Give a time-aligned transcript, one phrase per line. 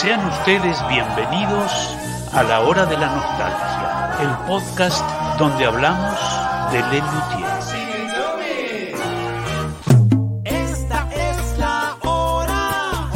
[0.00, 1.94] Sean ustedes bienvenidos
[2.32, 5.04] a la hora de la nostalgia, el podcast
[5.38, 6.18] donde hablamos
[6.72, 7.50] de Le Luthier.
[10.44, 13.10] Esta es la hora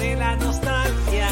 [0.00, 1.28] de la nostalgia.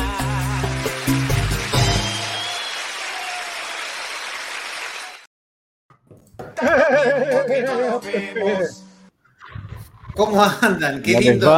[10.15, 11.01] ¿Cómo andan?
[11.01, 11.51] Qué ¿Cómo les lindo.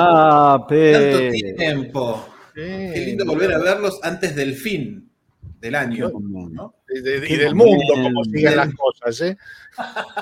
[0.69, 1.19] Tanto
[1.57, 2.32] tiempo.
[2.55, 5.09] Qué lindo volver a verlos antes del fin
[5.61, 6.11] del año.
[6.21, 6.75] ¿no?
[6.95, 9.37] y, de- y Qué del mundo, como siguen las cosas, ¿eh?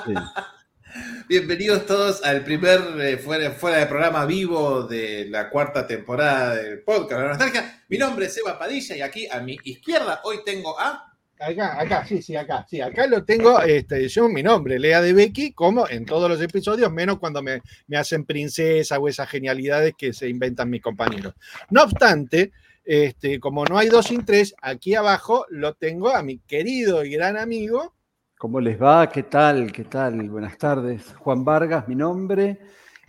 [0.05, 0.13] Sí.
[1.29, 6.79] Bienvenidos todos al primer eh, fuera, fuera de programa vivo de la cuarta temporada del
[6.81, 7.83] podcast de la nostalgia.
[7.87, 11.10] Mi nombre es Eva Padilla y aquí a mi izquierda hoy tengo a.
[11.41, 15.53] Acá, sí, sí, acá, sí, acá lo tengo, este, yo mi nombre, Lea de Becky,
[15.53, 20.13] como en todos los episodios, menos cuando me, me hacen princesa o esas genialidades que
[20.13, 21.33] se inventan mis compañeros.
[21.71, 22.51] No obstante,
[22.83, 27.11] este, como no hay dos sin tres, aquí abajo lo tengo a mi querido y
[27.11, 27.95] gran amigo.
[28.37, 29.09] ¿Cómo les va?
[29.09, 29.71] ¿Qué tal?
[29.71, 30.29] ¿Qué tal?
[30.29, 31.13] Buenas tardes.
[31.17, 32.59] Juan Vargas, mi nombre.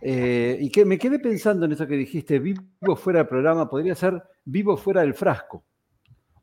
[0.00, 3.94] Eh, y que me quedé pensando en eso que dijiste, vivo fuera del programa, podría
[3.94, 5.64] ser vivo fuera del frasco.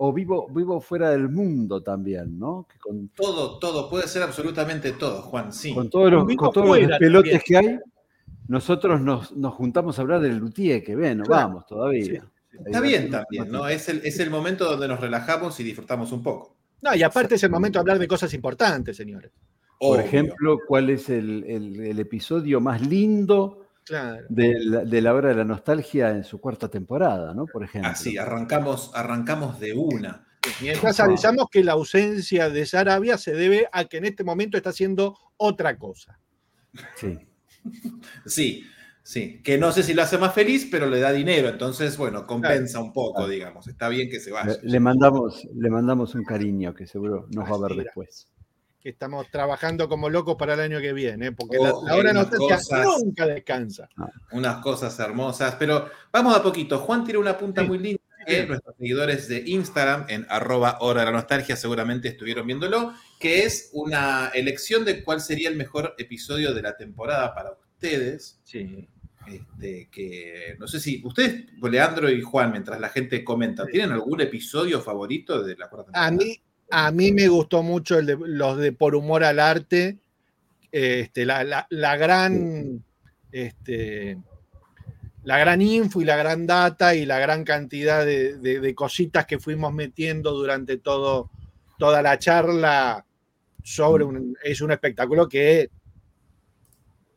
[0.01, 2.65] O vivo, vivo fuera del mundo también, ¿no?
[2.71, 5.73] Que con, Todo, todo, puede ser absolutamente todo, Juan, sí.
[5.73, 7.61] con todos los, Vivo con todos los fuera pelotes también.
[7.65, 7.79] que hay,
[8.47, 11.47] nosotros nos, nos juntamos a hablar del luthier, que bueno, Claro.
[11.49, 12.23] vamos todavía.
[12.65, 13.67] Está bien también, ¿no?
[13.67, 16.55] Es el, es el momento donde nos relajamos y disfrutamos un poco.
[16.81, 19.31] No, y aparte es el momento de hablar de cosas importantes, señores.
[19.79, 20.05] Por Obvio.
[20.05, 24.23] ejemplo, ¿cuál es el, el- el episodio más lindo Claro.
[24.29, 27.47] de la, de la hora de la nostalgia en su cuarta temporada, ¿no?
[27.47, 27.89] Por ejemplo.
[27.89, 30.27] Así, arrancamos, arrancamos de una.
[30.61, 34.69] Mientras avisamos que la ausencia de Sarabia se debe a que en este momento está
[34.69, 36.19] haciendo otra cosa.
[36.97, 37.17] Sí.
[38.27, 38.63] Sí,
[39.01, 39.41] sí.
[39.43, 41.49] Que no sé si lo hace más feliz, pero le da dinero.
[41.49, 43.67] Entonces, bueno, compensa un poco, digamos.
[43.67, 44.55] Está bien que se vaya.
[44.61, 48.27] Le, le mandamos, le mandamos un cariño que seguro nos va a ver después.
[48.81, 51.31] Que estamos trabajando como locos para el año que viene, ¿eh?
[51.33, 52.85] porque Oh, la, la hora nostalgia cosas.
[53.03, 53.89] nunca descansa.
[54.31, 55.55] Unas cosas hermosas.
[55.59, 56.79] Pero vamos a poquito.
[56.79, 57.67] Juan tiene una punta Sí.
[57.67, 58.01] muy linda.
[58.25, 63.43] Que nuestros seguidores de Instagram, en arroba hora de la nostalgia, seguramente estuvieron viéndolo, que
[63.43, 68.39] es una elección de cuál sería el mejor episodio de la temporada para ustedes.
[68.43, 68.87] Sí.
[69.27, 74.21] Este, que no sé si ustedes, Leandro y Juan, mientras la gente comenta, ¿tienen algún
[74.21, 76.07] episodio favorito de la cuarta temporada?
[76.07, 76.41] A mí,
[76.71, 79.97] a mí me gustó mucho el de, los de Por Humor al Arte,
[80.71, 82.83] este, la, la- la gran,
[83.31, 84.17] este,
[85.23, 89.25] la gran info y la gran data y la gran cantidad de, de- de cositas
[89.25, 91.29] que fuimos metiendo durante todo,
[91.77, 93.05] toda la charla
[93.63, 95.69] sobre un, es un espectáculo que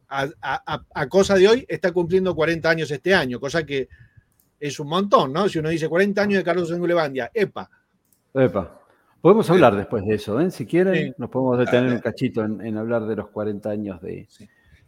[0.08, 3.88] a, a- a- a cosa de hoy está cumpliendo 40 años este año, cosa que
[4.60, 5.48] es un montón, ¿no?
[5.48, 7.68] Si uno dice 40 años de Carlos Engulevandia, epa,
[8.34, 8.81] Epa.
[9.22, 10.50] Podemos hablar después de eso, ¿eh?
[10.50, 11.14] Si quieren, Sí.
[11.16, 14.28] nos podemos detener un cachito en, en hablar de los 40 años de.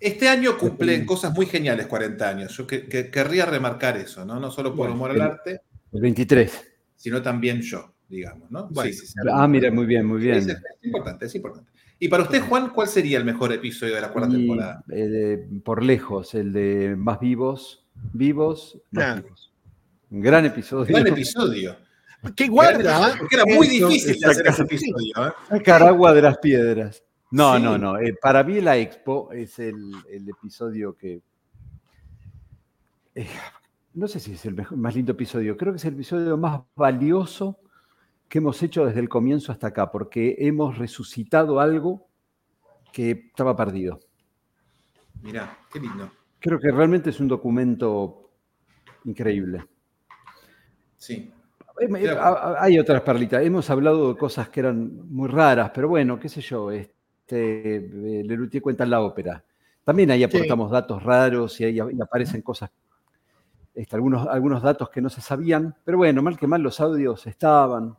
[0.00, 2.55] Este año cumplen cosas muy geniales 40 años.
[2.56, 4.39] Yo que- que- querría remarcar eso, ¿no?
[4.41, 5.61] No solo por Bueno, humor al arte,
[5.93, 6.67] El 23.
[6.97, 8.69] sino también yo, digamos, ¿no?
[8.71, 9.15] Bueno, sí, sí, sí.
[9.33, 10.34] Ah, mira, muy bien, muy bien.
[10.37, 11.71] es importante, es importante.
[12.01, 14.84] Y para usted, Juan, ¿cuál sería el mejor episodio de la cuarta Y, temporada?
[14.91, 19.22] eh, por lejos, el de Más Vivos, Vivos, Más.
[19.22, 19.53] Vivos.
[20.11, 20.93] Un gran episodio.
[20.93, 21.77] Gran episodio.
[22.37, 23.15] ¡Qué guarda!
[23.19, 25.29] Porque era muy Eso, difícil de hacer ese episodio.
[25.29, 25.33] ¿eh?
[25.49, 27.03] Sacar agua de las piedras.
[27.31, 27.62] No, Sí.
[27.62, 27.99] no, no.
[27.99, 31.21] eh, para mí la expo es el, el episodio que...
[33.15, 33.29] eh,
[33.95, 35.57] no sé si es el mejor- más lindo episodio.
[35.57, 37.59] Creo que es el episodio más valioso
[38.29, 42.07] que hemos hecho desde el comienzo hasta acá, porque hemos resucitado algo
[42.93, 44.01] que estaba perdido.
[45.22, 46.10] Mirá, qué lindo.
[46.41, 48.31] Creo que realmente es un documento
[49.04, 49.65] increíble.
[50.98, 51.33] Sí.
[51.80, 52.16] Eh,
[52.59, 53.42] Hay otras perlitas.
[53.42, 56.71] Hemos hablado de cosas que eran muy raras, pero bueno, qué sé yo.
[56.71, 59.42] Este, eh, Lelutier cuenta en la ópera.
[59.82, 62.71] También ahí aportamos datos raros y ahí aparecen cosas,
[63.74, 65.74] este, algunos, algunos datos que no se sabían.
[65.84, 67.94] Pero bueno, mal que mal los audios estaban.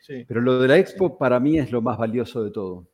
[0.00, 0.24] Sí.
[0.26, 2.86] Pero lo de la expo para mí es lo más valioso de todo.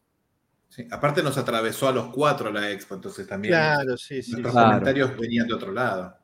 [0.69, 0.87] sí.
[0.91, 4.33] Aparte nos atravesó a los cuatro la expo, entonces también Claro, sí, sí.
[4.33, 4.69] nuestros Claro.
[4.71, 6.15] comentarios venían de otro lado.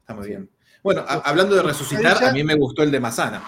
[0.00, 0.48] Está muy bien.
[0.82, 3.42] Bueno, a- hablando de resucitar, a mí me gustó el de Mazana.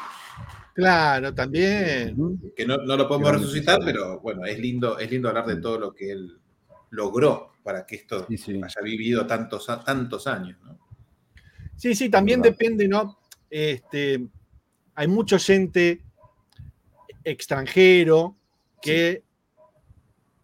[0.75, 2.17] Claro, también.
[2.57, 5.79] Que no, no lo podemos resucitar, pero bueno, es lindo, es lindo hablar de todo
[5.79, 6.39] lo que él
[6.91, 8.53] logró para que esto Sí, sí.
[8.63, 10.59] haya vivido tantos, tantos años.
[10.63, 10.79] ¿no?
[11.77, 12.57] Sí, sí, también Verdad.
[12.59, 13.19] depende, ¿no?
[13.51, 14.27] Este,
[14.95, 16.01] hay mucha gente
[17.25, 18.37] extranjero
[18.81, 19.23] que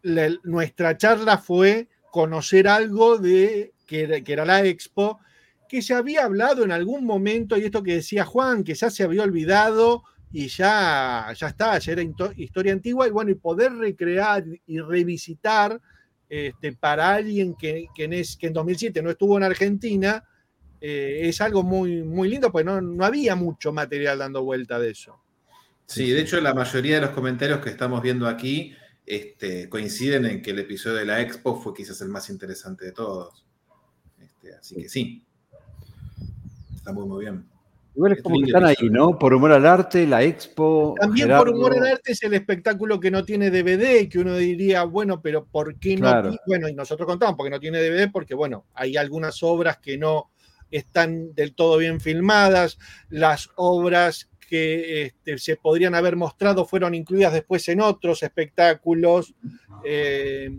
[0.03, 5.19] la- nuestra charla fue conocer algo de que era la expo
[5.69, 9.03] que se había hablado en algún momento, y esto que decía Juan, que ya se
[9.05, 12.03] había olvidado y ya, ya está, ya era
[12.37, 15.81] historia antigua, y bueno, y poder recrear y revisitar
[16.29, 20.25] este, para alguien que, que en, es- que en 2007 no estuvo en Argentina,
[20.81, 24.91] eh, es algo muy, muy lindo, pues no, no había mucho material dando vuelta de
[24.91, 25.19] eso.
[25.87, 28.75] Sí, de hecho la mayoría de los comentarios que estamos viendo aquí
[29.07, 32.93] este, coinciden en que el episodio de la Expo fue quizás el más interesante de
[32.93, 33.47] todos.
[34.21, 35.25] Este, así que sí.
[36.89, 37.45] Está muy, muy bien.
[37.95, 38.77] Igual es como que están ahí.
[38.91, 39.19] ¿no?
[39.19, 40.95] Por humor al arte, la expo.
[40.99, 44.85] También por humor al arte es el espectáculo que no tiene DVD, que uno diría,
[44.85, 46.09] bueno, pero ¿por qué no?
[46.09, 46.35] Claro.
[46.47, 50.31] Bueno, y nosotros contamos porque no tiene DVD, porque bueno, hay algunas obras que no
[50.71, 52.79] están del todo bien filmadas,
[53.11, 59.35] las obras que este, se podrían haber mostrado fueron incluidas después en otros espectáculos.
[59.85, 60.57] eh,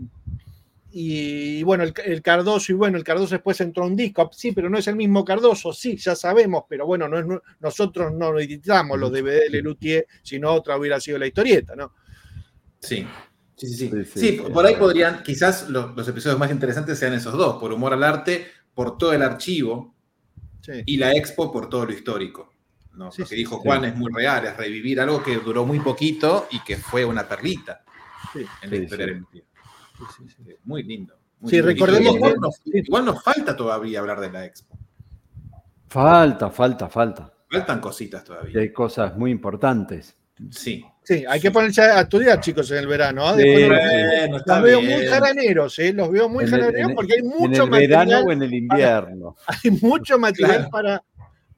[0.92, 4.68] y bueno, el, el Cardoso, y bueno, el Cardoso después entró un disco, sí, pero
[4.68, 8.38] no es el mismo Cardoso, sí, ya sabemos, pero bueno, no es, nu- nosotros no
[8.38, 11.92] editamos los DVD de Lelutier, sino otra hubiera sido la historieta, ¿no?
[12.80, 13.06] Sí.
[13.56, 13.88] Sí, sí, sí.
[13.90, 14.52] Sí, Sí, sí, sí.
[14.52, 18.02] por ahí podrían, quizás los, los episodios más interesantes sean esos dos, por humor al
[18.02, 19.94] arte, por todo el archivo,
[20.62, 20.82] Sí.
[20.86, 22.52] y la Expo por todo lo histórico.
[22.94, 23.10] ¿no?
[23.12, 23.62] Sí, lo que dijo sí.
[23.64, 27.26] Juan es muy real, es revivir algo que duró muy poquito y que fue una
[27.28, 27.82] perlita
[28.32, 28.40] Sí.
[28.62, 29.22] en la Sí, historia
[30.16, 30.24] sí.
[30.38, 30.58] Lelutier.
[30.64, 31.14] Muy lindo.
[31.40, 31.68] muy Sí, lindo.
[31.72, 34.78] recordemos igual, nos, igual nos falta todavía hablar de la Expo.
[35.88, 37.32] Falta, falta, falta.
[37.50, 38.60] Faltan cositas Y todavía.
[38.60, 40.14] hay cosas muy importantes.
[40.50, 40.84] Sí.
[41.02, 43.34] Sí, hay que ponerse a estudiar, chicos, en el verano.
[43.34, 45.92] Sí, Después los- Bueno, está los veo muy jaraneros, ¿eh?
[45.92, 48.32] Los veo muy En el- jaraneros en- porque hay ¿En mucho el verano material, o
[48.32, 49.36] en el invierno?
[49.64, 50.70] hay mucho material Claro.
[50.70, 51.04] para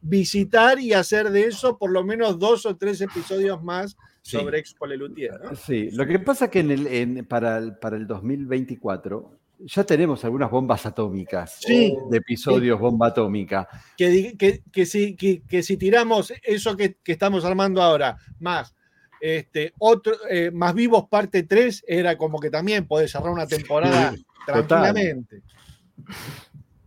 [0.01, 4.37] visitar y hacer de eso por lo menos dos o tres episodios más Sí.
[4.37, 5.57] sobre Expo Lelutier, ¿no?
[5.57, 9.85] Sí, lo que pasa es que en el, en- para, el, para el 2024 ya
[9.85, 11.95] tenemos algunas bombas atómicas Sí.
[12.11, 13.69] de episodios bomba atómica.
[13.97, 18.75] que, que, que si, que, que si tiramos eso que, que estamos armando ahora, más
[19.21, 24.15] este, otro, eh, más vivos parte 3, era como que también podés cerrar una temporada
[24.47, 25.43] tranquilamente.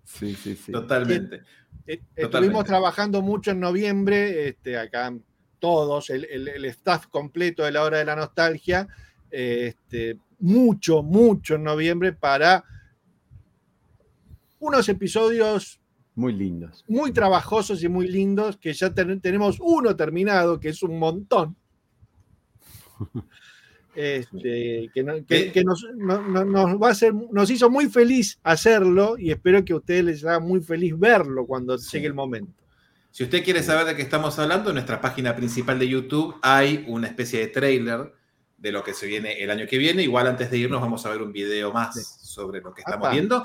[0.04, 0.72] Sí, sí, sí.
[0.72, 1.42] Totalmente.
[1.88, 2.22] Eh, Totalmente.
[2.22, 5.14] Estuvimos trabajando mucho en noviembre, este, acá
[5.60, 8.88] todos, el, el- el staff completo de la hora de la nostalgia,
[9.32, 12.64] eh, este, mucho, mucho en noviembre para
[14.60, 15.80] unos episodios
[16.16, 16.84] Muy lindos.
[16.88, 21.56] muy trabajosos y muy lindos, que ya ten- tenemos uno terminado, que es un montón.
[23.98, 25.52] Este, que no- que- Eh.
[25.54, 29.64] que nos, no- no- nos va a hacer, nos hizo muy feliz hacerlo y espero
[29.64, 31.96] que a ustedes les haga muy feliz verlo cuando Sí.
[31.96, 32.52] llegue el momento.
[33.16, 36.84] Si usted quiere saber de qué estamos hablando, en nuestra página principal de YouTube hay
[36.86, 38.14] una especie de trailer
[38.58, 40.04] de lo que se viene el año que viene.
[40.04, 43.14] Igual antes de irnos vamos a ver un video más sobre lo que estamos Apa.
[43.14, 43.42] viendo.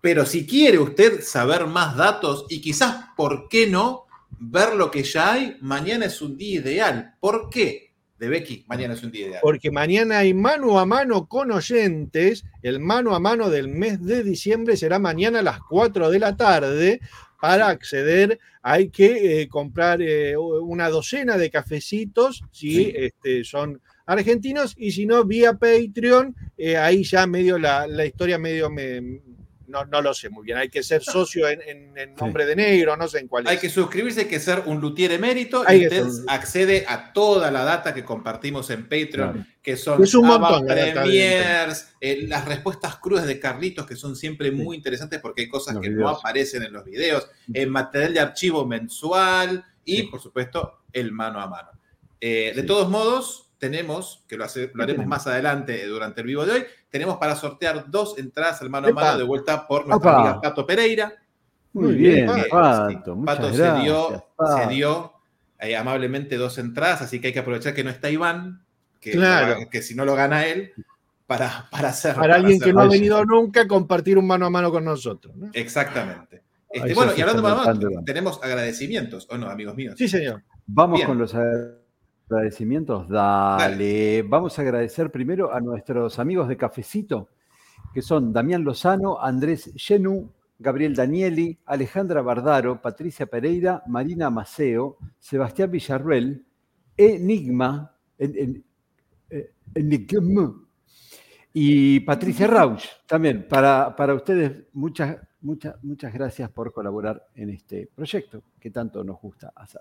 [0.00, 4.06] Pero si quiere usted saber más datos y quizás, ¿por qué no?
[4.38, 7.16] Ver lo que ya hay, mañana es un día ideal.
[7.18, 7.96] ¿Por qué?
[8.20, 9.40] De Becky, mañana es un día ideal.
[9.42, 12.44] Porque mañana hay mano a mano con oyentes.
[12.62, 16.36] El mano a mano del mes de diciembre será mañana a las 4 de la
[16.36, 17.00] tarde.
[17.40, 22.92] Para acceder hay que eh, comprar eh, una docena de cafecitos si Sí.
[22.96, 28.38] este, son argentinos y si no, vía Patreon, eh, ahí ya medio la, la historia
[28.38, 29.20] medio me,
[29.68, 30.58] no, no lo sé muy bien.
[30.58, 33.50] Hay que ser socio en, en- en nombre de negro, no sé en cuál es.
[33.52, 36.84] Hay que suscribirse, hay que ser un luthier emérito Hay y que usted ser- accede
[36.88, 39.44] a toda la data que compartimos en Patreon, Claro.
[39.62, 44.50] que son Es un montón premiers, eh, las respuestas crudas de Carlitos, que son siempre
[44.50, 48.20] muy interesantes porque hay cosas Los que no aparecen en los videos, el material de
[48.20, 50.02] archivo mensual y, Sí.
[50.04, 51.70] por supuesto, el mano a mano.
[52.20, 55.06] Eh, De todos modos, tenemos, que lo, hace- lo haremos tenemos?
[55.08, 58.88] más adelante eh, durante el vivo de hoy, tenemos para sortear dos entradas al mano
[58.88, 60.20] a mano de vuelta por nuestra Opa.
[60.20, 61.12] amiga Pato Pereira.
[61.72, 62.88] Muy Muy bien, que, Pato.
[62.88, 63.76] sí, Pato gracias.
[63.76, 64.56] se dio, Pato.
[64.58, 65.12] se dio
[65.60, 68.62] eh, amablemente dos entradas, así que hay que aprovechar que no está Iván,
[69.00, 69.68] que, Claro.
[69.70, 70.72] que si no lo gana él,
[71.26, 72.14] para, para hacer.
[72.14, 75.36] Para alguien que no ha venido nunca, compartir un mano a mano con nosotros.
[75.36, 75.50] ¿no?
[75.52, 76.42] Exactamente.
[76.70, 79.94] Este, bueno, y hablando de mano a mano, tenemos agradecimientos, ¿o no, amigos míos?
[79.98, 80.42] Sí, señor.
[80.66, 81.06] Vamos Bien.
[81.08, 81.87] con los agradecimientos.
[83.08, 84.22] Dale.
[84.22, 87.28] Vamos a agradecer primero a nuestros amigos de Cafecito,
[87.94, 95.70] que son Damián Lozano, Andrés Yenú, Gabriel Danieli, Alejandra Bardaro, Patricia Pereira, Marina Maceo, Sebastián
[95.70, 96.44] Villarruel,
[96.96, 98.64] Enigma, en- en-
[99.30, 100.54] eh, Enigma,
[101.52, 102.84] y Patricia Rauch.
[103.06, 109.02] También para, para ustedes, muchas, muchas, muchas gracias por colaborar en este proyecto que tanto
[109.04, 109.80] nos gusta hacer.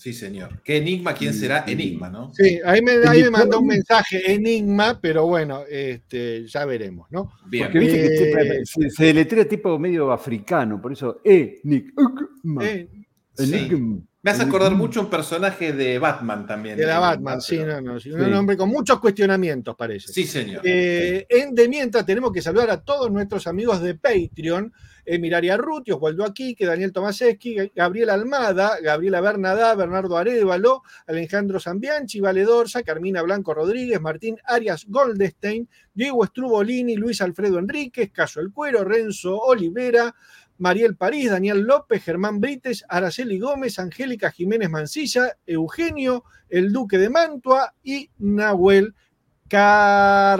[0.00, 0.62] Sí, señor.
[0.64, 1.12] ¿Qué enigma?
[1.12, 2.32] ¿Quién será Enigma, no?
[2.32, 7.30] Sí, ahí me, ahí me mandó un mensaje enigma, pero bueno, este, ya veremos, ¿no?
[7.46, 7.66] Bien.
[7.66, 11.92] Porque viste que Eh, se, se deletrea tipo medio africano, por eso E, Nick,
[12.62, 12.88] Eh,
[13.38, 14.02] Enigma.
[14.22, 16.76] Me hace acordar mucho un personaje de Batman también.
[16.76, 18.16] de la Batman, sí, no, no, sí, Sí.
[18.16, 20.12] un hombre con muchos cuestionamientos, parece.
[20.12, 20.60] Sí, señor.
[20.62, 24.74] Eh, en de mientras tenemos que saludar a todos nuestros amigos de Patreon,
[25.06, 32.44] Emiraria Ruti, Osvaldo Aquique, Daniel Tomaseski, Gabriela Almada, Gabriela Bernadá, Bernardo Arevalo, Alejandro Zambianchi, Vale
[32.44, 38.84] Dorsa, Carmina Blanco Rodríguez, Martín Arias Goldestein, Diego Strubolini, Luis Alfredo Enríquez, Caso El Cuero,
[38.84, 40.14] Renzo Olivera,
[40.60, 47.08] Mariel París, Daniel López, Germán Brites, Araceli Gómez, Angélica Jiménez Mancilla, Eugenio, el Duque de
[47.08, 48.94] Mantua y Nahuel
[49.48, 50.38] Carralval.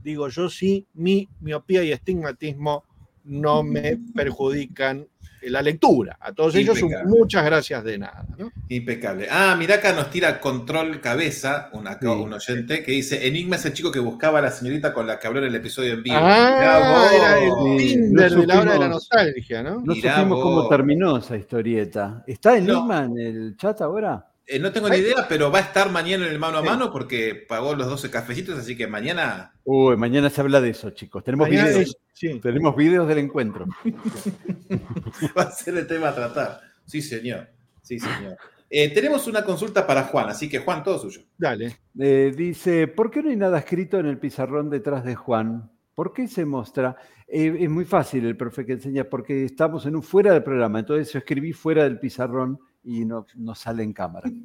[0.00, 2.84] Digo yo sí, mi miopía y estigmatismo
[3.22, 5.06] no me perjudican
[5.50, 6.16] la lectura.
[6.20, 8.24] A todos ellos, muchas gracias de nada.
[8.38, 8.50] ¿no?
[8.68, 9.28] Impecable.
[9.30, 12.06] Ah, mira acá nos tira control cabeza, un, acá, Sí.
[12.06, 15.18] un oyente, que dice: Enigma es el chico que buscaba a la señorita con la
[15.18, 16.16] que habló en el episodio en vivo.
[16.18, 17.12] Ah, Mirá vos.
[17.12, 19.80] era el Sí, Tinder no de la hora de la supimos- nostalgia, ¿no?
[19.84, 22.22] No supimos cómo terminó esa historieta.
[22.26, 22.56] ¿Está No.
[22.56, 24.26] Enigma en el chat ahora?
[24.46, 26.68] Eh, no tengo ni idea, pero va a estar mañana en el mano a Sí.
[26.68, 30.90] mano porque pagó los 12 cafecitos, así que mañana Uy, mañana se habla de eso,
[30.90, 31.24] chicos.
[31.24, 31.88] Tenemos Mañana videos.
[31.88, 32.40] es- sí.
[32.40, 33.66] Tenemos videos del encuentro.
[35.36, 36.60] va a ser el tema a tratar.
[36.84, 37.48] Sí, señor.
[37.82, 38.36] Sí, señor.
[38.70, 41.22] Eh, tenemos una consulta para Juan, así que Juan, todo suyo.
[41.38, 41.78] Dale.
[41.98, 45.70] Eh, dice, ¿por qué no hay nada escrito en el pizarrón detrás de Juan?
[45.94, 46.96] ¿Por qué se muestra?
[47.36, 50.78] Eh, es muy fácil el profe que enseña, porque estamos en un fuera del programa,
[50.78, 54.30] entonces yo escribí fuera del pizarrón y no, no sale en cámara.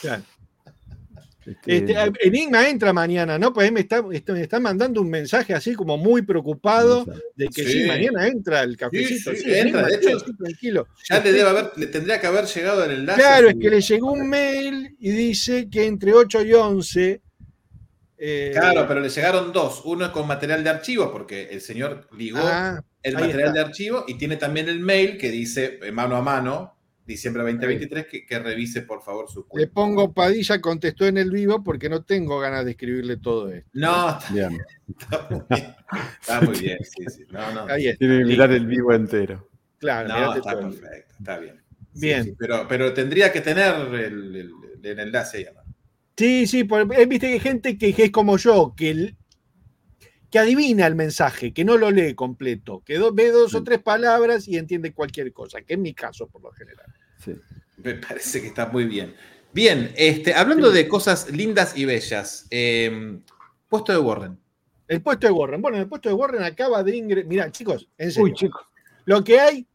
[0.00, 0.22] Claro.
[1.46, 3.52] Este, Este, eh, Enigma entra mañana, ¿no?
[3.52, 7.04] Pues ahí me está, esto- me está mandando un mensaje así como muy preocupado
[7.34, 7.88] de que sí, Sí.
[7.88, 9.30] mañana entra el cafecito.
[9.30, 10.86] Sí, sí, Sí, entra, Enigma, de hecho, sí, tranquilo.
[11.08, 13.20] Ya le debe haber, le tendría que haber llegado el enlace.
[13.20, 17.22] Claro, es que le llegó un mail y dice que entre 8 y 11.
[18.20, 19.82] Eh, Claro, pero le llegaron dos.
[19.84, 23.52] Uno es con material de archivo, porque el señor ligó ah, el material está.
[23.52, 28.06] de archivo y tiene también el mail que dice eh, mano a mano, diciembre 2023,
[28.06, 29.72] que, que revise por favor su le cuenta.
[29.72, 33.68] pongo Padilla contestó en el vivo porque no tengo ganas de escribirle todo esto.
[33.72, 34.58] No, está, bien.
[34.86, 35.74] está muy bien.
[36.20, 37.24] Está muy bien, sí, sí.
[37.30, 37.72] No, no.
[37.72, 37.98] Ahí está.
[37.98, 39.48] Tiene que mirar el vivo entero.
[39.78, 41.60] Claro, No, está perfecto, está bien.
[41.94, 42.22] Bien.
[42.24, 45.46] sí, pero, pero tendría que tener el, el- el enlace ahí.
[46.20, 49.16] Sí, sí, por- eh, viste que hay gente que, es como yo, que, el-
[50.30, 53.78] que adivina el mensaje, que no lo lee completo, que do- ve dos o tres
[53.80, 56.86] palabras y entiende cualquier cosa, que es mi caso por lo general.
[57.24, 57.32] Sí.
[57.78, 59.14] Me parece que está muy bien.
[59.54, 63.18] Bien, este, hablando de cosas lindas y bellas, eh,
[63.70, 64.38] puesto de Warren.
[64.88, 65.62] El puesto de Warren.
[65.62, 67.26] Bueno, el puesto de Warren acaba de ingresar.
[67.28, 68.24] Mirá, chicos, en serio.
[68.24, 68.62] Uy, chicos.
[69.06, 69.66] Lo que hay,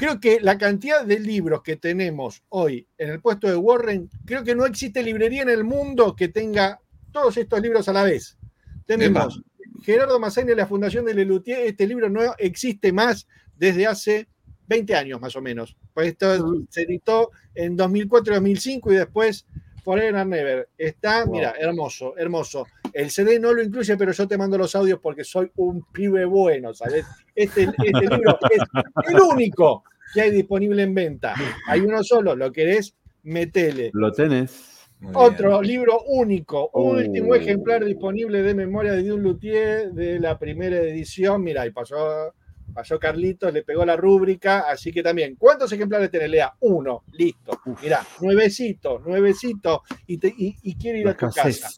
[0.00, 4.42] creo que la cantidad de libros que tenemos hoy en el puesto de Warren, creo
[4.42, 6.80] que no existe librería en el mundo que tenga
[7.12, 8.38] todos estos libros a la vez.
[8.86, 9.42] Tenemos
[9.82, 11.60] Gerardo Mazzani, La Fundación de Lelutier.
[11.66, 14.26] Este libro no existe más desde hace
[14.68, 15.76] 20 años más o menos.
[15.92, 19.46] Pues esto se editó en 2004-2005 y después
[19.84, 20.68] Forever and Never.
[20.78, 21.34] Está, Wow.
[21.34, 22.66] mira, hermoso, hermoso.
[22.92, 26.24] El CD no lo incluye, pero yo te mando los audios porque soy un pibe
[26.24, 27.04] bueno, ¿sabes?
[27.34, 28.62] Este, este libro es
[29.08, 31.34] el único que hay disponible en venta.
[31.68, 33.90] Hay uno solo, lo querés, metele.
[33.92, 34.88] Lo tenés.
[35.00, 36.90] Muy Otro libro único, Oh.
[36.90, 41.42] último ejemplar disponible de memoria de un luthier de la primera edición.
[41.42, 42.34] Mira, y pasó,
[42.74, 45.36] pasó Carlitos, le pegó la rúbrica, así que también.
[45.36, 46.52] ¿Cuántos ejemplares tenés, Lea?
[46.60, 47.60] Uno, listo.
[47.80, 51.70] Mira, nuevecito, nuevecito, y, te- y, y quiere ir La a tu casa.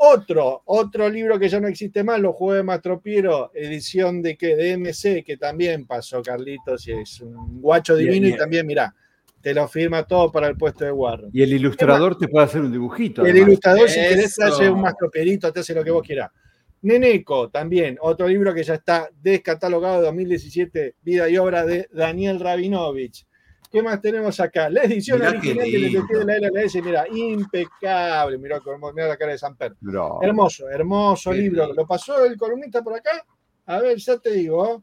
[0.00, 4.54] Otro, otro libro que ya no existe más, Los Juegos de Mastropiero, edición de que
[4.54, 8.34] de MC, que también pasó Carlitos, y es un guacho Bien, divino, bien.
[8.34, 8.94] y también, mira,
[9.40, 11.30] te lo firma todo para el puesto de Warren.
[11.32, 13.22] Y el ilustrador te puede hacer un dibujito.
[13.22, 13.48] El además.
[13.48, 16.30] ilustrador, si querés, te hace un mastroperito, te hace lo que vos quieras.
[16.82, 22.38] Neneco, también, otro libro que ya está descatalogado de 2017, Vida y Obra de Daniel
[22.38, 23.26] Rabinovich.
[23.70, 24.70] ¿Qué más tenemos acá?
[24.70, 28.60] La edición Mirá original detective de la LLS, mira, impecable, mirá,
[28.94, 29.74] mirá la cara de Samper.
[29.82, 30.18] No.
[30.22, 31.66] Hermoso, hermoso Qué libro.
[31.66, 31.82] lindo.
[31.82, 33.24] ¿Lo pasó el columnista por acá?
[33.66, 34.82] A ver, ya te digo.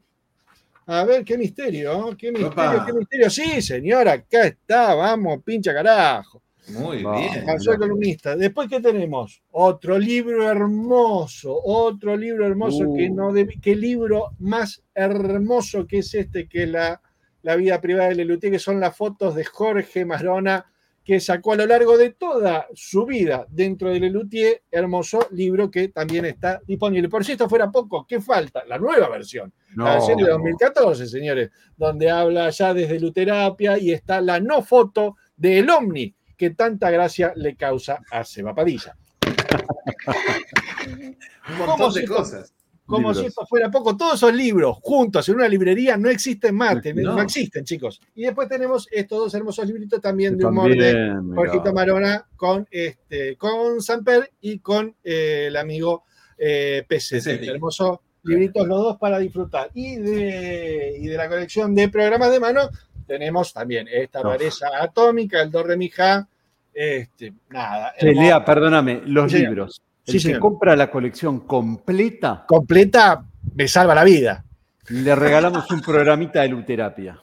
[0.88, 2.86] A ver, qué misterio, qué misterio, Opa.
[2.86, 3.30] qué misterio.
[3.32, 6.44] Sí, señora, acá está, vamos, pincha carajo.
[6.70, 7.16] Muy No.
[7.18, 7.44] bien.
[7.46, 8.36] Pasó el columnista.
[8.36, 9.42] Después, ¿qué tenemos?
[9.52, 12.96] Otro libro hermoso, otro libro hermoso Uh.
[12.98, 17.02] que no debe- qué libro más hermoso que es este, que la,
[17.46, 20.66] la vida privada de Lelutier, que son las fotos de Jorge Marona
[21.04, 25.90] que sacó a lo largo de toda su vida dentro de Lelutier, hermoso libro que
[25.90, 27.08] también está disponible.
[27.08, 28.66] Por si esto fuera poco, ¿qué falta?
[28.66, 34.20] La nueva versión, la versión de 2014, señores, donde habla ya desde Luterapia y está
[34.22, 38.98] la no foto del Omni, que tanta gracia le causa a Seba Padilla.
[40.88, 42.56] Un montón ¿Cómo de cosas.
[42.86, 43.18] Como Libros.
[43.20, 47.16] si esto fuera poco, todos esos libros juntos en una librería no existen más, no.
[47.16, 47.22] No.
[47.22, 48.00] existen, chicos.
[48.14, 51.16] Y después tenemos estos dos hermosos libritos también de humor de.
[51.34, 56.04] Jorgito Marona con, este, con Samper y con eh, el amigo
[56.38, 57.18] eh, PC.
[57.50, 59.70] Hermosos libritos los dos para disfrutar.
[59.74, 62.70] Y de, y de la colección de programas de mano
[63.08, 64.30] tenemos también esta No.
[64.30, 66.28] rareza atómica, el Do Re Mi Ja,
[66.74, 67.94] este, nada.
[67.98, 68.22] Hermoso.
[68.22, 69.82] Lea, perdóname, los Sí, libros.
[70.06, 70.40] Que señor.
[70.40, 74.46] compra la colección completa, Completa, me salva la vida.
[74.90, 77.20] le regalamos un programita de luterapia.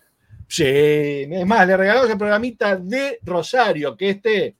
[0.48, 4.56] Sí, es más, le regalamos el programita de Rosario, que este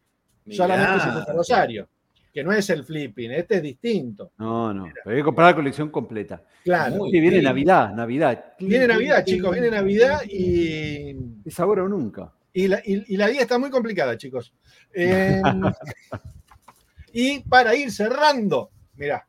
[0.51, 1.89] solamente se puso Rosario,
[2.33, 4.31] que no es el flipping, este es distinto.
[4.39, 6.41] No, no, pero hay que comprar la colección completa.
[6.65, 7.05] Claro.
[7.11, 7.43] Viene.
[7.43, 8.45] Navidad, Navidad.
[8.61, 11.15] Viene Navidad, chicos, viene Navidad y,
[11.45, 12.33] Es ahora o nunca.
[12.55, 14.55] y la, y- y la vida está muy complicada, chicos.
[14.95, 15.41] Eh,
[17.13, 19.27] y para ir cerrando, mirá,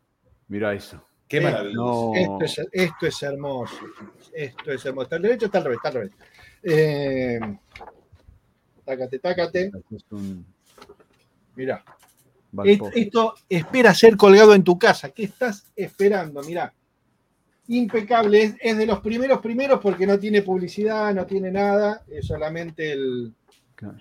[0.48, 1.04] Mirá eso.
[1.28, 2.12] Qué maravilloso.
[2.14, 2.16] No.
[2.16, 3.76] esto es, esto es hermoso,
[4.34, 5.04] esto es hermoso.
[5.06, 5.78] ¿Está al derecho o está al revés?
[5.78, 6.12] Está al revés.
[6.64, 7.40] Eh,
[8.86, 9.72] tácate, tácate,
[11.56, 11.84] mirá.
[12.66, 15.10] Esto espera ser colgado en tu casa.
[15.10, 16.42] ¿Qué estás esperando?
[16.44, 16.72] Mirá.
[17.70, 18.44] Impecable.
[18.44, 22.04] Es, es de los primeros primeros porque no tiene publicidad, no tiene nada.
[22.08, 23.34] Es solamente el,
[23.76, 23.98] Claro.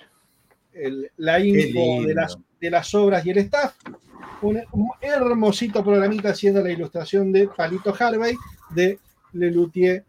[0.74, 3.74] el- la info de las, de las obras y el staff.
[4.40, 8.36] Un, un hermosito programita haciendo la ilustración de Palito Harvey
[8.70, 8.98] de
[9.32, 10.04] Lelutier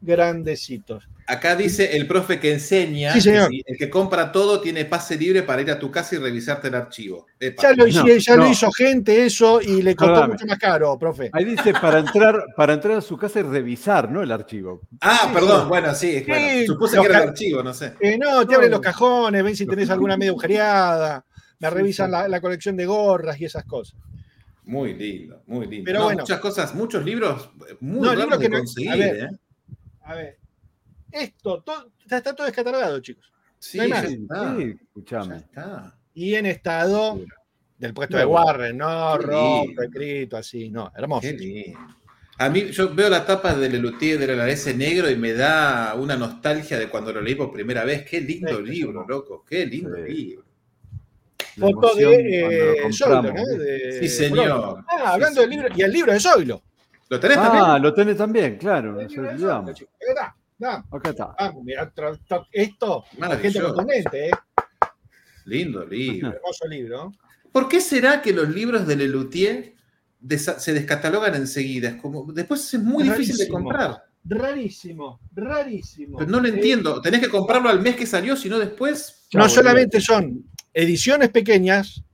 [0.00, 1.08] Grandecitos.
[1.28, 3.48] Acá dice el profe que enseña Sí, señor.
[3.50, 6.18] que si el que compra todo tiene pase libre para ir a tu casa y
[6.18, 7.26] revisarte el archivo.
[7.40, 7.62] Epa.
[7.64, 8.50] Ya, lo, No, hice- ya lo no.
[8.52, 10.32] hizo gente eso y le costó Perdóname.
[10.34, 11.30] mucho más caro, profe.
[11.32, 14.22] Ahí dice para entrar, para entrar a su casa y revisar, ¿no?
[14.22, 14.82] El archivo.
[15.00, 15.68] Ah, Sí, perdón, sí.
[15.68, 17.94] bueno, sí, bueno, Sí, supuse que era el archivo, no sé.
[17.98, 18.56] Eh, no, te No.
[18.58, 21.24] abren los cajones, ven si tenés alguna media agujereada,
[21.58, 22.12] me Sí, revisan sí.
[22.12, 23.98] La, la colección de gorras y esas cosas.
[24.64, 25.84] Muy lindo, muy lindo.
[25.84, 26.20] Pero No, bueno.
[26.22, 29.16] Muchas cosas, muchos libros eh, muy No, libros de que no- a ver.
[29.16, 29.28] ¿eh?
[30.02, 30.38] A ver,
[31.12, 33.32] esto todo, está, está todo descatalogado, chicos.
[33.58, 34.04] Sí, no hay ya más.
[34.10, 34.56] está.
[34.56, 35.36] Sí, escuchame.
[35.36, 35.98] está.
[36.14, 37.20] Y en estado
[37.78, 38.24] del puesto de.
[38.24, 39.82] Warren, no lindo.
[39.82, 41.22] escrito así, no, hermoso.
[41.22, 41.78] Qué lindo.
[42.38, 45.94] A mí, yo veo la tapa de Lelutier de la ese negro y me da
[45.94, 48.04] una nostalgia de cuando lo leí por primera vez.
[48.08, 49.42] Qué lindo Sí, libro, loco.
[49.48, 50.12] Qué lindo Sí.
[50.12, 50.44] libro.
[51.58, 53.44] Foto de eh, Zoilo, ¿no?
[53.56, 54.84] De- Sí, señor.
[54.88, 56.62] Ah, hablando del libro, y el libro de Zoilo.
[57.08, 57.82] ¿Lo tenés Ah, también?
[57.82, 58.98] lo tenés también, claro.
[59.00, 59.74] El Nos libro de Zoilo, olvidamos.
[59.74, 59.94] chicos.
[59.94, 60.84] Acá está, está.
[60.96, 61.34] Acá está.
[61.38, 63.66] Vamos, mirá, esto, la gente Maravilloso.
[63.74, 64.30] contundente, ¿eh?
[65.46, 66.28] Lindo libro.
[66.32, 67.12] hermoso libro.
[67.52, 69.74] ¿Por qué será que los libros de Lelutier
[70.58, 71.90] se descatalogan enseguida?
[71.90, 74.02] Es como, después es muy difícil de comprar.
[74.28, 76.18] Rarísimo, rarísimo.
[76.18, 77.00] Pero no lo Eh, entiendo.
[77.00, 79.26] Tenés que comprarlo al mes que salió, sino después.
[79.32, 80.44] no solamente son
[80.76, 82.04] ediciones pequeñas,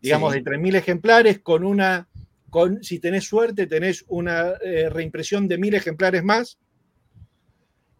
[0.00, 0.40] digamos Sí.
[0.40, 2.08] de 3.000 ejemplares, con una,
[2.50, 6.58] con, si tenés suerte, tenés una eh, reimpresión de 1.000 ejemplares más.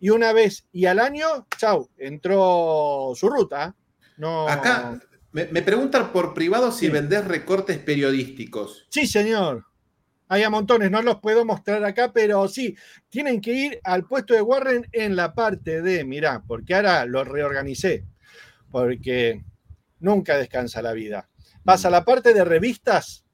[0.01, 3.77] Y una vez y al año, chau, entró su ruta.
[4.17, 6.93] No, Acá me, me preguntan por privado si Sí.
[6.93, 8.87] vendés recortes periodísticos.
[8.91, 9.65] Sí, señor.
[10.27, 12.75] Hay a montones, no los puedo mostrar acá, pero sí,
[13.11, 17.23] tienen que ir al puesto de Warren en la parte de, mirá, porque ahora lo
[17.23, 18.05] reorganicé,
[18.71, 19.45] porque
[20.03, 21.29] nunca descansa la vida.
[21.65, 23.25] Vas a la parte de revistas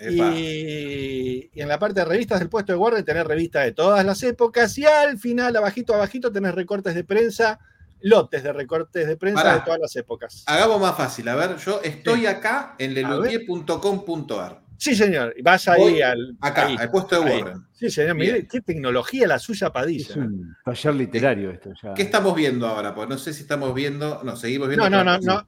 [0.00, 4.04] y, y en la parte de revistas del puesto de Warren tenés revistas de todas
[4.04, 7.58] las épocas y al final, abajito, abajito, tenés recortes de prensa,
[8.00, 9.54] lotes de recortes de prensa Pará.
[9.56, 10.44] de todas las épocas.
[10.46, 11.28] Hagamos más fácil.
[11.28, 12.26] A ver, yo estoy Sí.
[12.26, 14.62] acá en lelutier.com.ar.
[14.80, 16.36] Sí, señor, y vas ahí Voy al...
[16.40, 16.76] Acá, ahí.
[16.78, 17.42] al puesto de ahí.
[17.42, 17.66] Warren.
[17.72, 20.06] Sí, señor, mire qué tecnología la suya Padilla.
[20.08, 21.94] Es un taller literario esto ya.
[21.94, 22.94] ¿Qué estamos viendo ahora?
[22.94, 24.22] Pues no sé si estamos viendo.
[24.22, 24.88] No, seguimos viendo.
[24.88, 25.46] No, no, no, no.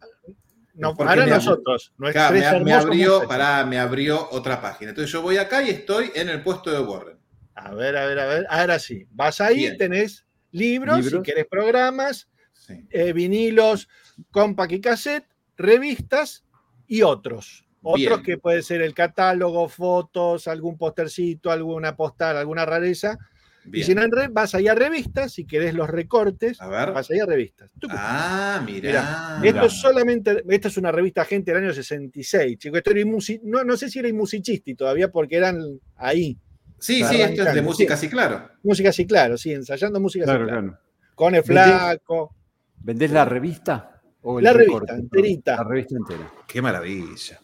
[0.74, 1.92] No, me ab- nosotros.
[2.02, 4.90] Acá, me, abrió, pará, me abrió otra página.
[4.90, 7.18] Entonces yo voy acá y estoy en el puesto de Warren.
[7.54, 8.46] A ver, a ver, a ver.
[8.48, 9.06] Ahora sí.
[9.10, 9.76] Vas ahí, Bien.
[9.76, 11.22] tenés libros, Libros.
[11.24, 12.84] si querés programas, Sí.
[12.90, 13.88] eh, vinilos,
[14.32, 16.44] compact y cassette, revistas
[16.86, 17.66] y otros.
[17.82, 18.22] Otros Bien.
[18.22, 23.16] que puede ser el catálogo, fotos, algún postercito, alguna postal, alguna rareza.
[23.64, 23.86] Y Bien.
[23.86, 26.92] si no en red, vas ahí a revistas, si querés los recortes, A ver.
[26.92, 27.70] vas ahí a revistas.
[27.90, 29.38] Ah, Mirá.
[29.42, 32.78] Esto es solamente, esta es una revista gente del año 66, chicos.
[32.78, 33.00] Esto era
[33.44, 35.62] no, no sé si era Inmusicisti todavía, porque eran
[35.96, 36.38] ahí.
[36.78, 38.08] Sí, sí, esto es de música, sí.
[38.08, 38.48] claro.
[38.62, 40.78] Música sí, claro, sí, ensayando música sí, Claro, claro.
[41.14, 41.64] Con el ¿Vendés?
[41.66, 42.34] flaco.
[42.78, 44.00] ¿Vendés la revista?
[44.22, 44.92] o el La recorte?
[44.92, 45.56] revista, enterita.
[45.56, 46.32] La revista entera.
[46.46, 47.40] Qué maravilla.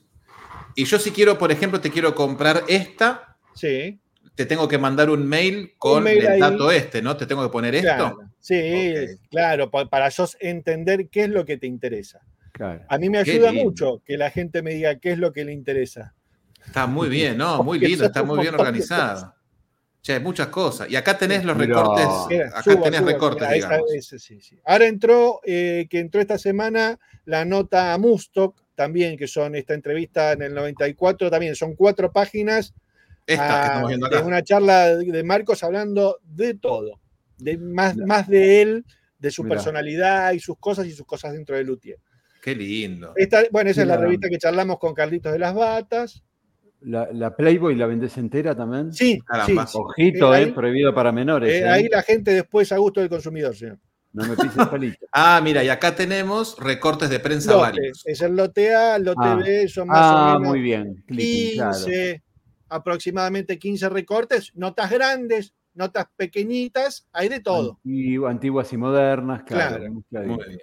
[0.77, 3.99] Y yo si quiero, por ejemplo, te quiero comprar esta, Sí,
[4.35, 6.41] te tengo que mandar un mail con mail el ahí.
[6.41, 7.17] dato este, ¿no?
[7.17, 8.19] Te tengo que poner esto.
[8.39, 8.61] Sí,
[9.31, 12.21] claro, pa- para yo entender qué es lo que te interesa.
[12.53, 12.85] Claro.
[12.89, 15.53] A mí me ayuda mucho que la gente me diga qué es lo que le
[15.55, 16.15] interesa.
[16.67, 17.57] Está muy bien, ¿no?
[17.63, 19.35] Muy Porque lindo, está muy bien organizado.
[20.03, 20.89] Che, muchas cosas.
[20.91, 22.07] Y acá tenés los recortes.
[22.29, 23.93] Mira, Acá subo, tenés subo, recortes, mira, esa- digamos.
[23.95, 24.59] ese sí, sí.
[24.65, 29.75] Ahora entró, eh, que entró esta semana la nota a Mustock, también, que son esta
[29.75, 32.73] entrevista en el 94, también son cuatro páginas
[33.27, 34.25] Estas que ah, estamos viendo de acá.
[34.27, 37.01] una charla de Marcos hablando de todo,
[37.39, 38.07] de más, Mirá.
[38.07, 38.85] más de él,
[39.19, 39.57] de su Mirá.
[39.57, 41.99] personalidad y sus cosas y sus cosas dentro de Luthier.
[42.43, 43.13] Qué lindo.
[43.17, 46.23] Esta, bueno, esa es la revista que charlamos con Carlitos de las Batas.
[46.83, 48.93] La, la Playboy la vendés entera también.
[48.93, 49.67] Sí, Caramba.
[49.67, 49.79] sí.
[49.81, 51.51] Ojito, Eh, eh, ahí- prohibido para menores.
[51.53, 51.69] Eh, eh.
[51.69, 53.79] ahí la gente después a gusto del consumidor, señor.
[54.17, 55.07] No me pises palito.
[55.13, 58.03] Ah, mira, y acá tenemos recortes de prensa Lote, varios.
[58.07, 59.35] es el lote A, lote Ah.
[59.37, 61.05] B, son más Ah, o menos muy bien.
[61.07, 61.73] Clipping, claro.
[61.77, 62.23] 15,
[62.69, 67.79] aproximadamente 15 recortes, notas grandes, notas pequeñitas, hay de todo.
[67.85, 69.79] Antigu- antiguas y modernas, claro.
[69.91, 70.05] Muy
[70.49, 70.61] bien.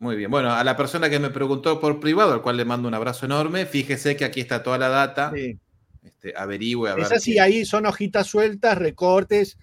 [0.00, 0.30] Muy bien.
[0.30, 3.26] Bueno, a la persona que me preguntó por privado, al cual le mando un abrazo
[3.26, 5.32] enorme, fíjese que aquí está toda la data.
[5.34, 5.58] Sí.
[6.04, 7.04] Este, averigüe a ver.
[7.04, 9.58] Es así, qué- ahí son hojitas sueltas, recortes,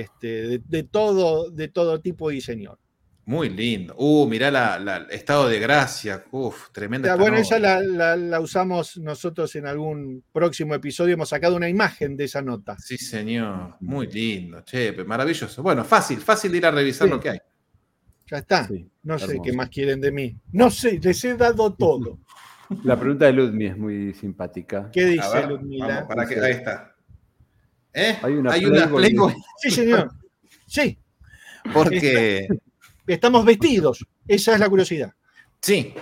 [0.00, 2.78] este, de, de todo, de todo tipo y señor.
[3.24, 3.94] Muy lindo.
[3.98, 6.24] Uh, mirá la, la- estado de gracia.
[6.30, 7.08] Uf, tremenda.
[7.10, 11.68] Ya, bueno, esa la, la- la usamos nosotros en algún próximo episodio, hemos sacado una
[11.68, 12.76] imagen de esa nota.
[12.78, 13.74] Sí, señor.
[13.80, 14.62] Muy lindo.
[14.62, 15.62] Che, maravilloso.
[15.62, 17.12] Bueno, fácil, fácil de ir a revisar Sí.
[17.12, 17.38] lo que hay.
[18.30, 18.66] Ya está.
[18.66, 19.42] Sí, no sé hermoso.
[19.42, 20.36] qué más quieren de mí.
[20.52, 22.18] No sé, les he dado todo.
[22.84, 24.90] La pregunta de Ludmi es muy simpática.
[24.92, 25.86] ¿Qué dice ver, Ludmila?
[25.86, 26.94] vamos, para que, ahí está.
[27.94, 28.16] ¿Eh?
[28.22, 29.34] Hay una Hay una Playboy.
[29.58, 30.10] Sí, señor.
[30.66, 30.98] Sí,
[31.72, 32.46] Porque.
[33.06, 34.04] estamos vestidos.
[34.26, 35.12] Esa es la curiosidad.
[35.60, 35.92] Sí,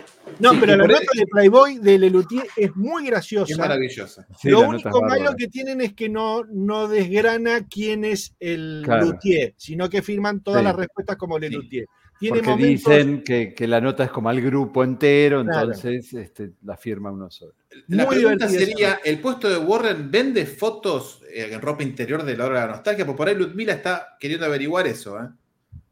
[0.40, 3.50] No, Sí, pero la nota de Playboy de Lelutier es muy graciosa.
[3.52, 4.26] es maravillosa.
[4.38, 9.06] Sí, Lo único malo que tienen es que no, no desgrana quién es el Claro.
[9.06, 10.64] luthier, sino que firman todas Sí.
[10.64, 11.54] las respuestas como le Sí.
[11.54, 11.86] luthier.
[12.18, 12.84] Tiene Porque momentos.
[12.92, 15.66] dicen que, que la nota es como al grupo entero, Claro.
[15.72, 17.52] entonces este, la firma uno solo.
[17.88, 22.36] La Muy pregunta sería: ¿el puesto de Warren vende fotos eh, en ropa interior de
[22.36, 23.04] la hora de la nostalgia?
[23.04, 25.18] Porque por ahí Ludmila está queriendo averiguar eso.
[25.20, 25.28] ¿eh?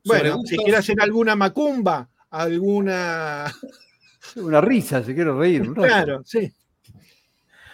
[0.05, 3.53] Bueno, gustos- si quiere hacer alguna macumba, alguna.
[4.37, 5.61] Una risa, se quiere reír.
[5.63, 5.87] un rato.
[5.89, 6.51] Claro, sí.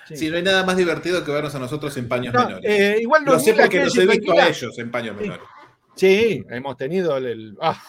[0.08, 0.16] Sí.
[0.16, 2.68] Sí, no hay nada más divertido que vernos a nosotros en paños No, menores.
[2.68, 5.22] eh, igual Lo sé porque los he visto a ellos en paños Sí.
[5.22, 5.44] menores.
[5.94, 7.26] Sí, hemos tenido el.
[7.26, 7.80] el- ah,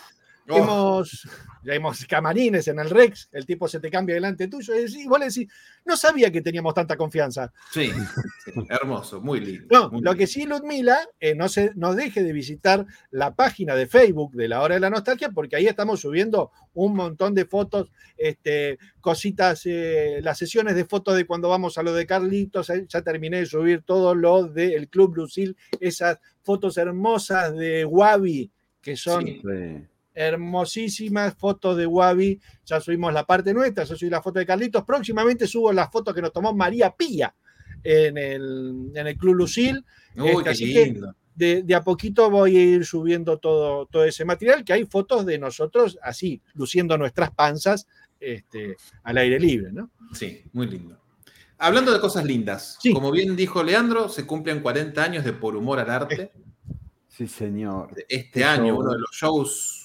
[0.55, 1.27] Oh, hemos,
[1.63, 5.07] ya hemos camarines en el Rex, el tipo se te cambia delante tuyo y, decís-
[5.07, 5.47] vos le decís,
[5.85, 7.51] no sabía que teníamos tanta confianza.
[7.71, 7.91] sí,
[8.45, 9.67] sí, hermoso, muy lindo.
[9.71, 10.15] No, muy lo lindo.
[10.15, 14.47] que sí, Ludmila, eh, no, se, no deje de visitar la página de Facebook de
[14.47, 19.61] la Hora de la Nostalgia, porque ahí estamos subiendo un montón de fotos, este, cositas,
[19.65, 23.45] eh, las sesiones de fotos de cuando vamos a lo de Carlitos, ya terminé de
[23.45, 29.41] subir todo lo del Club Lucil, esas fotos hermosas de Wabi, que son Sí.
[29.43, 29.87] Sí.
[30.13, 32.39] Hermosísimas fotos de Wabi.
[32.65, 34.83] Ya subimos la parte nuestra, yo subí la foto de Carlitos.
[34.83, 37.33] Próximamente subo las fotos que nos tomó María Pía
[37.83, 39.83] en el, en el Club Lucil.
[40.15, 41.15] Uy, este, qué así que- lindo.
[41.33, 45.25] De, de a poquito voy a ir subiendo todo, todo ese material, que hay fotos
[45.25, 47.87] de nosotros así, luciendo nuestras panzas
[48.19, 49.89] este, al aire libre, ¿no?
[50.13, 50.99] Sí, muy lindo.
[51.57, 52.91] Hablando de cosas lindas, Sí.
[52.93, 56.31] como bien dijo Leandro, se cumplen 40 años de Por Humor al Arte.
[57.07, 57.91] Sí, señor.
[58.09, 59.80] Este año, uno de los shows.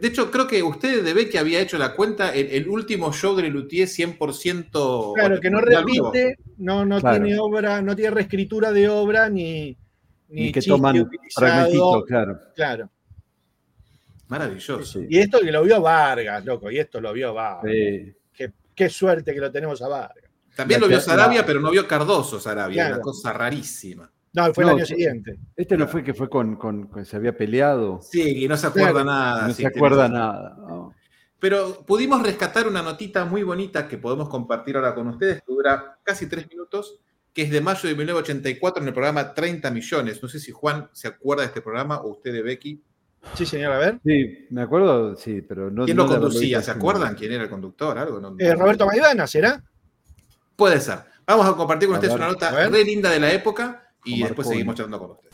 [0.00, 3.34] De hecho, creo que usted de que había hecho la cuenta, el, el último show
[3.36, 5.12] de Lelutier 100%.
[5.14, 7.24] Claro, que no repite, no, no Claro.
[7.24, 9.76] tiene obra, no tiene reescritura de obra ni,
[10.28, 12.38] ni, Ni que toman fragmentitos, claro.
[12.54, 12.90] Claro.
[14.28, 14.82] Maravilloso.
[15.00, 15.06] Sí.
[15.10, 17.70] Y esto que lo vio Vargas, loco, y esto lo vio Vargas.
[17.72, 18.12] Sí.
[18.32, 20.24] Qué, qué suerte que lo tenemos a Vargas.
[20.56, 22.94] También La lo vio Sarabia, la- pero no vio Cardoso Sarabia, Claro.
[22.96, 24.10] una cosa rarísima.
[24.34, 25.36] No, fue No, el año siguiente.
[25.56, 28.00] Este no fue que fue con, con, con- se había peleado.
[28.02, 29.04] Sí, y no se acuerda Claro.
[29.04, 29.48] nada.
[29.48, 30.56] no se acuerda nada.
[30.58, 30.94] ¿no?
[31.38, 35.98] Pero pudimos rescatar una notita muy bonita que podemos compartir ahora con ustedes, que dura
[36.02, 37.00] casi tres minutos,
[37.34, 40.22] que es de mayo de 1984 en el programa 30 millones.
[40.22, 42.82] No sé si Juan se acuerda de este programa o usted de Becky.
[43.34, 44.00] Sí, señor, a ver.
[44.04, 45.84] Sí, me acuerdo, sí, pero no.
[45.84, 46.60] ¿Quién no lo conducía?
[46.62, 47.96] ¿Se acuerdan quién era el conductor?
[47.98, 49.62] Algo, no- Eh, Roberto Maidana, ¿será?
[50.56, 50.98] Puede ser.
[51.26, 54.22] Vamos a compartir con A ustedes ver, una nota re linda de la época y
[54.22, 55.32] después seguimos charlando con ustedes.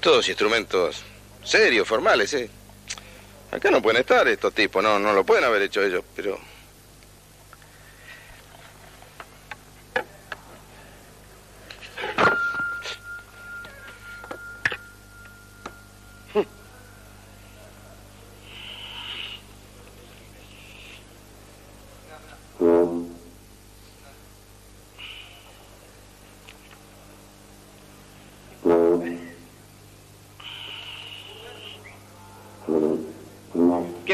[0.00, 1.04] Todos instrumentos
[1.44, 2.50] serios, formales, ¿eh?
[3.52, 6.51] Acá no pueden estar estos tipos, no, no lo pueden haber hecho ellos, pero...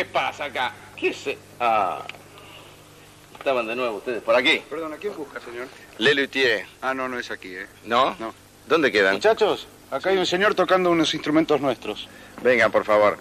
[0.05, 0.73] pasa acá?
[0.97, 1.39] ¿Qué se...?
[1.61, 2.03] Ah.
[3.39, 4.61] Estaban de nuevo ustedes por aquí.
[4.69, 5.69] Perdón, ¿a quién busca, señor?
[5.99, 6.67] Le Luthier.
[6.83, 7.67] Ah, no, no es aquí, ¿eh?
[7.85, 8.17] ¿No?
[8.19, 8.35] No.
[8.67, 9.15] ¿Dónde quedan?
[9.15, 12.09] Muchachos, acá hay un señor tocando unos instrumentos nuestros.
[12.43, 13.19] Vengan, por favor.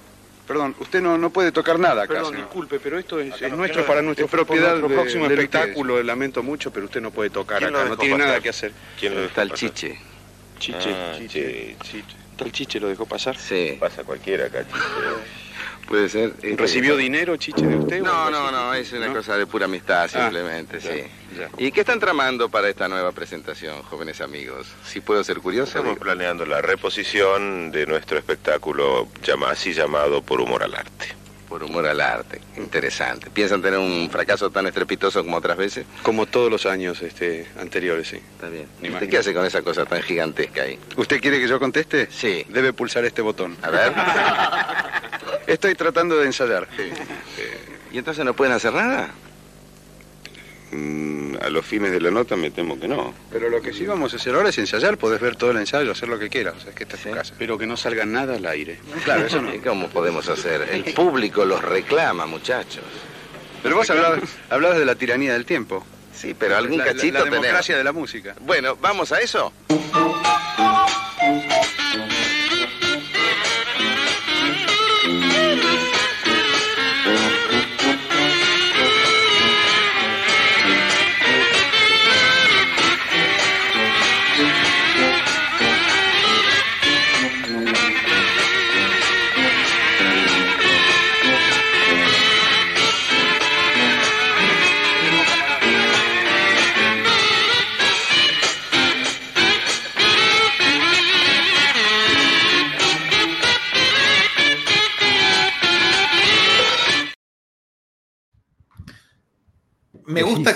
[0.47, 2.45] Perdón, usted no, no puede tocar nada acá, Perdón, señor.
[2.47, 6.01] disculpe, pero esto es, es nuestro para nuestro, es propiedad nuestro próximo de espectáculo.
[6.01, 7.89] Lamento mucho, pero usted no puede tocar ¿Quién lo acá.
[7.89, 8.71] No tiene nada que hacer.
[8.99, 9.99] ¿Quién lo está el chiche?
[10.57, 12.15] Chiche, Ah, chiche, chiche.
[12.37, 13.37] ¿Tal chiche lo dejó pasar?
[13.37, 13.77] Sí.
[13.79, 14.63] Pasa cualquiera acá,
[15.87, 16.33] Puede ser.
[16.41, 18.01] este- ¿Recibió dinero chiche de usted?
[18.01, 19.13] No, no, no, es una ¿No?
[19.13, 21.03] cosa de pura amistad Ah, simplemente, ya, sí.
[21.37, 21.49] ya.
[21.57, 24.67] ¿Y qué están tramando para esta nueva presentación, jóvenes amigos?
[24.85, 25.69] Si puedo ser curioso.
[25.69, 26.03] Estamos digo.
[26.03, 29.07] planeando la reposición de nuestro espectáculo
[29.47, 31.07] así llamado Por Humor al Arte.
[31.49, 32.41] Por humor al arte.
[32.57, 33.29] Interesante.
[33.29, 35.85] ¿Piensan tener un fracaso tan estrepitoso como otras veces?
[36.03, 38.17] Como todos los años este, anteriores, sí.
[38.17, 38.67] Está bien.
[38.81, 40.77] Ni ¿Usted más ni qué hace con esa cosa tan gigantesca ahí?
[40.97, 42.09] ¿Usted quiere que yo conteste?
[42.11, 42.45] Sí.
[42.49, 43.57] Debe pulsar este botón.
[43.61, 43.93] A ver.
[45.47, 46.67] Estoy tratando de ensayar.
[47.91, 49.11] ¿Y entonces no pueden hacer nada?
[50.71, 53.13] Mm, a los fines de la nota me temo que no.
[53.31, 54.97] Pero lo que sí vamos a hacer ahora es ensayar.
[54.97, 56.55] Podés ver todo el ensayo, hacer lo que quieras.
[56.57, 57.09] O sea, es que esta es Sí.
[57.09, 57.33] tu casa.
[57.39, 58.79] Pero que no salga nada al aire.
[59.05, 59.53] Claro, eso no.
[59.53, 60.67] ¿Y cómo podemos hacer?
[60.71, 62.83] El público los reclama, muchachos.
[63.63, 65.85] Pero vos hablabas, hablabas de la tiranía del tiempo.
[66.13, 67.41] Sí, pero algún la, la- cachito la tenemos.
[67.43, 68.35] democracia de la música.
[68.41, 69.53] Bueno, ¿vamos a eso?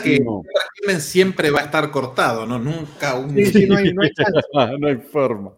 [0.04, 2.58] Que el régimen siempre va a estar cortado, ¿no?
[2.60, 3.34] Nunca un...
[3.36, 4.40] Sí, sí, no hay, no hay chance.
[4.80, 5.54] No hay forma.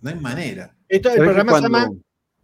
[0.00, 0.74] No hay manera.
[0.88, 2.00] Esto, el ¿Sabés que programa se cuando- llama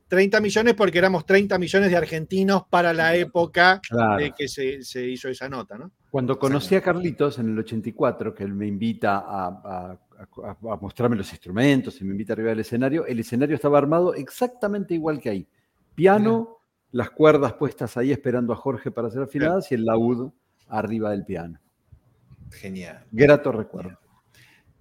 [0.09, 4.20] 30 millones porque éramos 30 millones de argentinos para la época Claro.
[4.20, 5.92] de que se, se hizo esa nota, ¿no?
[6.11, 9.98] Cuando conocí a Carlitos en el 84, que él me invita a, a-
[10.42, 14.12] a- a mostrarme los instrumentos y me invita arriba del escenario, el escenario estaba armado
[14.14, 15.46] exactamente igual que ahí.
[15.94, 16.59] Piano,
[16.92, 20.33] las cuerdas puestas ahí esperando a Jorge para hacer afinadas y el laúd
[20.70, 21.61] arriba del piano.
[22.50, 23.04] Genial.
[23.11, 23.98] Grato recuerdo.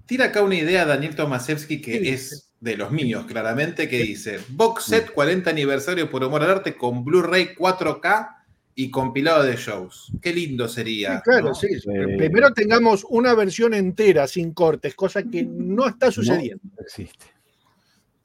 [0.05, 4.85] Tira acá una idea Daniel Tomasevsky que es de los míos, claramente, que dice Box
[4.85, 8.35] set 40 aniversario por humor al arte con Blu-ray 4K
[8.75, 10.11] y compilado de shows.
[10.21, 11.17] Qué lindo sería.
[11.17, 11.53] Sí, claro, ¿no?
[11.53, 11.67] sí.
[11.79, 11.87] Sí.
[12.17, 16.63] Primero tengamos una versión entera, sin cortes, cosa que no está sucediendo.
[16.63, 17.25] No existe.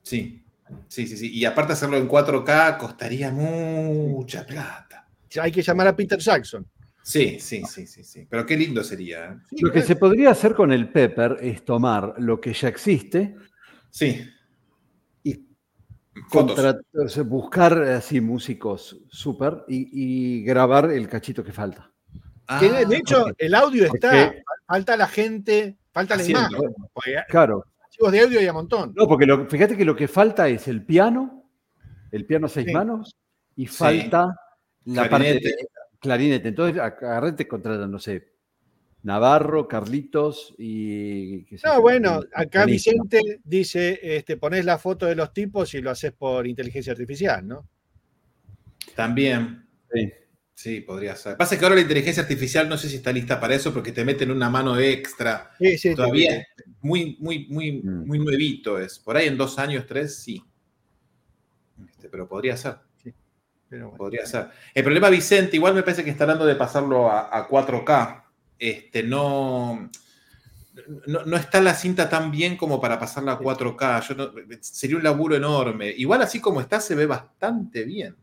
[0.02, 0.42] Sí,
[0.88, 1.32] sí, sí, sí.
[1.32, 5.08] Y aparte hacerlo en 4K costaría mucha plata.
[5.40, 6.66] Hay que llamar a Peter Jackson.
[7.06, 8.26] Sí, sí, sí, sí, sí.
[8.30, 9.26] Pero qué lindo sería.
[9.26, 9.36] ¿eh?
[9.50, 13.36] Sí, Lo que se podría hacer con el Pepper es tomar lo que ya existe
[13.90, 14.26] Sí.
[15.22, 15.38] y
[16.30, 16.78] contra-
[17.26, 21.90] buscar así músicos súper y, y grabar el cachito que falta.
[22.58, 24.34] Que de, de Ah, hecho, el audio Porque- está,
[24.66, 26.48] falta la gente, falta la Haciendo.
[26.56, 26.74] imagen.
[26.94, 27.64] Porque Claro.
[27.84, 28.94] archivos de audio hay un montón.
[28.96, 31.50] No, porque lo- fíjate que lo que falta es el piano,
[32.10, 32.72] el piano a seis Sí.
[32.72, 33.14] manos,
[33.56, 33.76] y Sí.
[33.76, 34.34] falta
[34.86, 35.48] la parte Clarinete.
[35.48, 35.68] de
[36.04, 36.48] clarinete.
[36.48, 38.28] Entonces, agarrate contratan, no sé,
[39.02, 41.44] Navarro, Carlitos y.
[41.46, 42.66] qué No, bueno, acá.
[42.66, 47.46] Vicente dice, este, ponés la foto de los tipos y lo haces por inteligencia artificial,
[47.46, 47.66] ¿no?
[48.94, 49.66] También.
[49.92, 50.12] Sí.
[50.56, 51.36] Sí, podría ser.
[51.36, 54.04] Pasa que ahora la inteligencia artificial no sé si está lista para eso porque te
[54.04, 55.50] meten una mano extra.
[55.58, 56.46] Sí, sí, Todavía es
[56.80, 58.06] muy, muy, muy, Mm.
[58.06, 58.98] muy nuevito es.
[59.00, 60.40] Por ahí en dos años, tres, sí.
[61.88, 62.76] Este, pero podría ser.
[63.74, 63.98] Pero bueno.
[63.98, 64.46] Podría ser.
[64.72, 68.22] El problema, Vicente, igual me parece que está hablando de pasarlo a, a 4K.
[68.56, 69.90] Este, no,
[71.06, 74.08] no, no está la cinta tan bien como para pasarla a 4K.
[74.08, 75.90] Yo no- sería un laburo enorme.
[75.90, 78.14] Igual así como está, se ve bastante bien.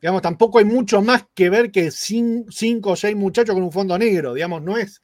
[0.00, 3.72] Digamos, tampoco hay mucho más que ver que cin- cinco o seis muchachos con un
[3.72, 4.34] fondo negro.
[4.34, 5.00] Digamos, no es,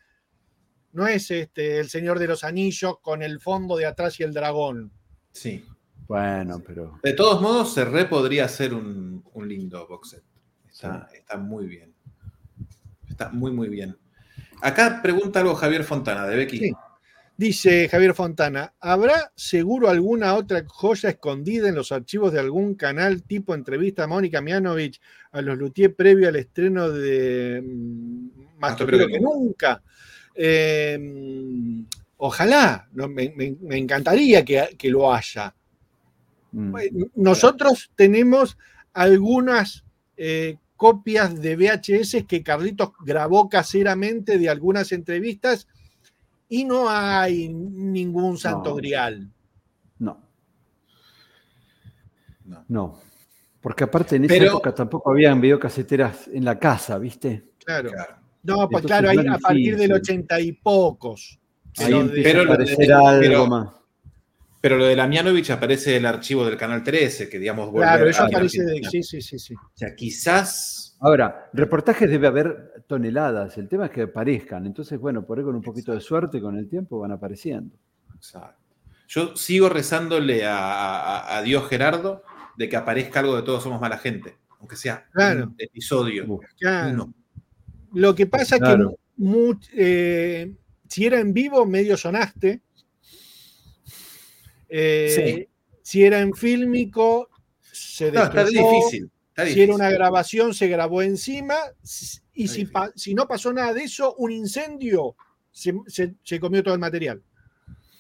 [0.93, 4.35] no es este, el Señor de los Anillos con el fondo de atrás y el
[4.35, 4.93] dragón.
[5.33, 5.65] Sí.
[6.07, 6.99] Bueno, pero.
[7.03, 10.23] De todos modos, se re podría ser un, un lindo box set.
[10.71, 11.95] Está, está muy bien.
[13.09, 13.97] Está muy, muy bien.
[14.61, 16.59] Acá pregunta algo Javier Fontana, de Becky.
[16.59, 16.73] Sí.
[17.37, 23.25] Dice Javier Fontana, ¿habrá seguro alguna otra joya escondida en los archivos de algún canal
[23.25, 25.01] tipo entrevista a Mónica Mianovich
[25.33, 28.29] a los Luthier previo al estreno de mm,
[28.61, 29.83] Más Más que que nunca?
[30.33, 31.83] Eh, mm,
[32.19, 35.53] ojalá, no, me, me- me encantaría que, que lo haya.
[36.55, 36.75] Mm,
[37.17, 38.57] Nosotros tenemos
[38.93, 39.85] algunas
[40.17, 45.67] eh, copias de VHS que Carlitos grabó caseramente de algunas entrevistas
[46.49, 48.77] y no hay ningún santo No.
[48.77, 49.29] grial.
[49.99, 50.21] No,
[52.45, 52.65] No.
[52.69, 53.01] no.
[53.61, 57.45] Porque aparte en esa Pero- época tampoco habían videocaseteras en la casa, ¿viste?
[57.65, 57.91] Claro.
[57.91, 58.17] Claro.
[58.43, 59.93] No, pues Entonces claro, ahí a partir del difícil.
[59.95, 61.39] ochenta y pocos.
[61.79, 63.69] Ahí Pero de- empieza pero a aparecer algo pero- más.
[64.65, 68.27] Pero lo de Lamianovich aparece el archivo del Canal 13, que digamos claro, eso a-
[68.29, 68.81] aparece de.
[68.91, 69.55] Sí, sí, sí, sí.
[69.55, 70.97] O sea, quizás.
[71.01, 74.65] Ahora, reportajes debe haber toneladas, el tema es que aparezcan.
[74.65, 77.77] Entonces, bueno, por ahí con un poquito de suerte, con el tiempo van apareciendo.
[78.15, 78.59] Exacto.
[79.07, 82.23] Yo sigo rezándole a, a- a Dios Gerardo
[82.57, 85.45] de que aparezca algo de todos somos mala gente, aunque sea Claro.
[85.49, 86.41] un episodio.
[86.59, 86.91] Claro.
[86.91, 87.15] uno.
[87.93, 88.93] Lo que pasa Claro.
[88.93, 90.55] que mu- eh,
[90.89, 92.63] si era en vivo, medio sonaste.
[94.69, 95.49] Eh,
[95.83, 97.29] Si era en fílmico,
[97.61, 99.11] se No, está difícil.
[99.29, 99.63] Está Si difícil.
[99.65, 101.55] era una grabación, se grabó encima.
[101.83, 102.71] Y si, difícil.
[102.73, 105.15] pa- si no pasó nada de eso, un incendio
[105.51, 107.23] se, se- se comió todo el material.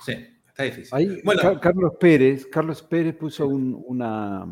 [0.04, 0.12] Sí,
[0.48, 0.88] está difícil.
[0.92, 1.42] Ahí, Bueno.
[1.42, 4.46] Ca- Carlos Pérez, Carlos Pérez puso un una-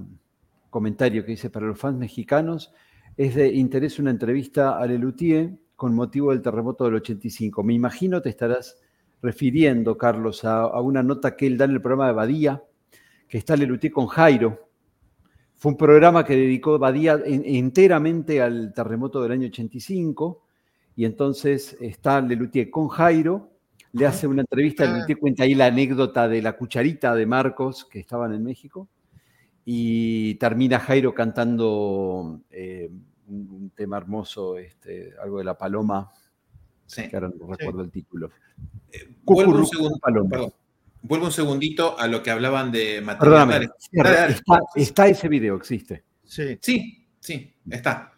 [0.71, 2.73] comentario que dice para los fans mexicanos
[3.17, 7.63] es de interés una entrevista a Lelutier con motivo del terremoto del 85.
[7.63, 8.77] Me imagino te estarás
[9.23, 12.63] refiriendo, Carlos, a, a una nota que él da en el programa de Badía,
[13.29, 14.69] que está Lelutier con Jairo.
[15.55, 20.43] Fue un programa que dedicó Badía en- enteramente al terremoto del año 85
[20.97, 23.49] y entonces está Lelutier con Jairo
[23.95, 25.05] le hace una entrevista, Ah.
[25.07, 28.89] le cuenta ahí la anécdota de la cucharita de Marcos, que estaban en México,
[29.67, 32.91] y termina Jairo cantando eh,
[33.29, 36.11] un, un tema hermoso, este, algo de la paloma,
[36.87, 37.07] Sí.
[37.09, 38.31] que ahora no recuerdo el título.
[38.93, 40.53] Eh, vuelvo, un segundo, perdón.
[41.03, 43.19] Vuelvo un segundito a lo que hablaban de material.
[43.19, 44.35] Perdóname, Dale, cierra, dale, dale.
[44.35, 46.05] está, está ese video, existe.
[46.25, 46.59] Sí.
[46.61, 48.13] Sí, sí, está.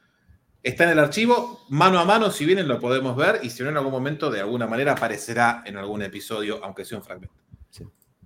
[0.63, 3.69] Está en el archivo, mano a mano, si vienen lo podemos ver y si no
[3.69, 7.35] en algún momento de alguna manera aparecerá en algún episodio, aunque sea un fragmento.
[7.71, 7.85] Sí.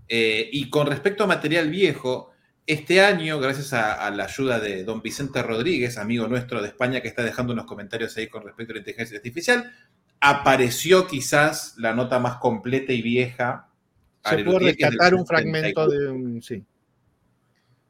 [0.09, 2.31] Eh, y con respecto a material viejo,
[2.65, 7.01] este año, gracias a, a la ayuda de don Vicente Rodríguez, amigo nuestro de España,
[7.01, 9.73] que está dejando unos comentarios ahí con respecto a la inteligencia artificial,
[10.21, 13.69] apareció quizás la nota más completa y vieja.
[14.25, 16.43] Se puede rescatar un 74, fragmento de un.
[16.43, 16.65] Sí.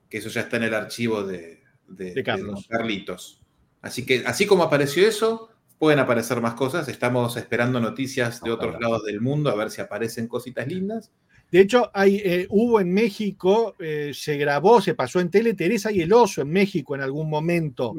[0.08, 2.66] que eso ya está en el archivo de, de- De Carlos.
[2.68, 3.40] de Carlitos.
[3.82, 6.88] Así que, así como apareció eso, pueden aparecer más cosas.
[6.88, 11.10] Estamos esperando noticias de otros lados del mundo a ver si aparecen cositas lindas.
[11.50, 15.90] De hecho, hay, eh, hubo en México, eh, se grabó, se pasó en tele Teresa
[15.90, 17.94] y el oso en México en algún momento.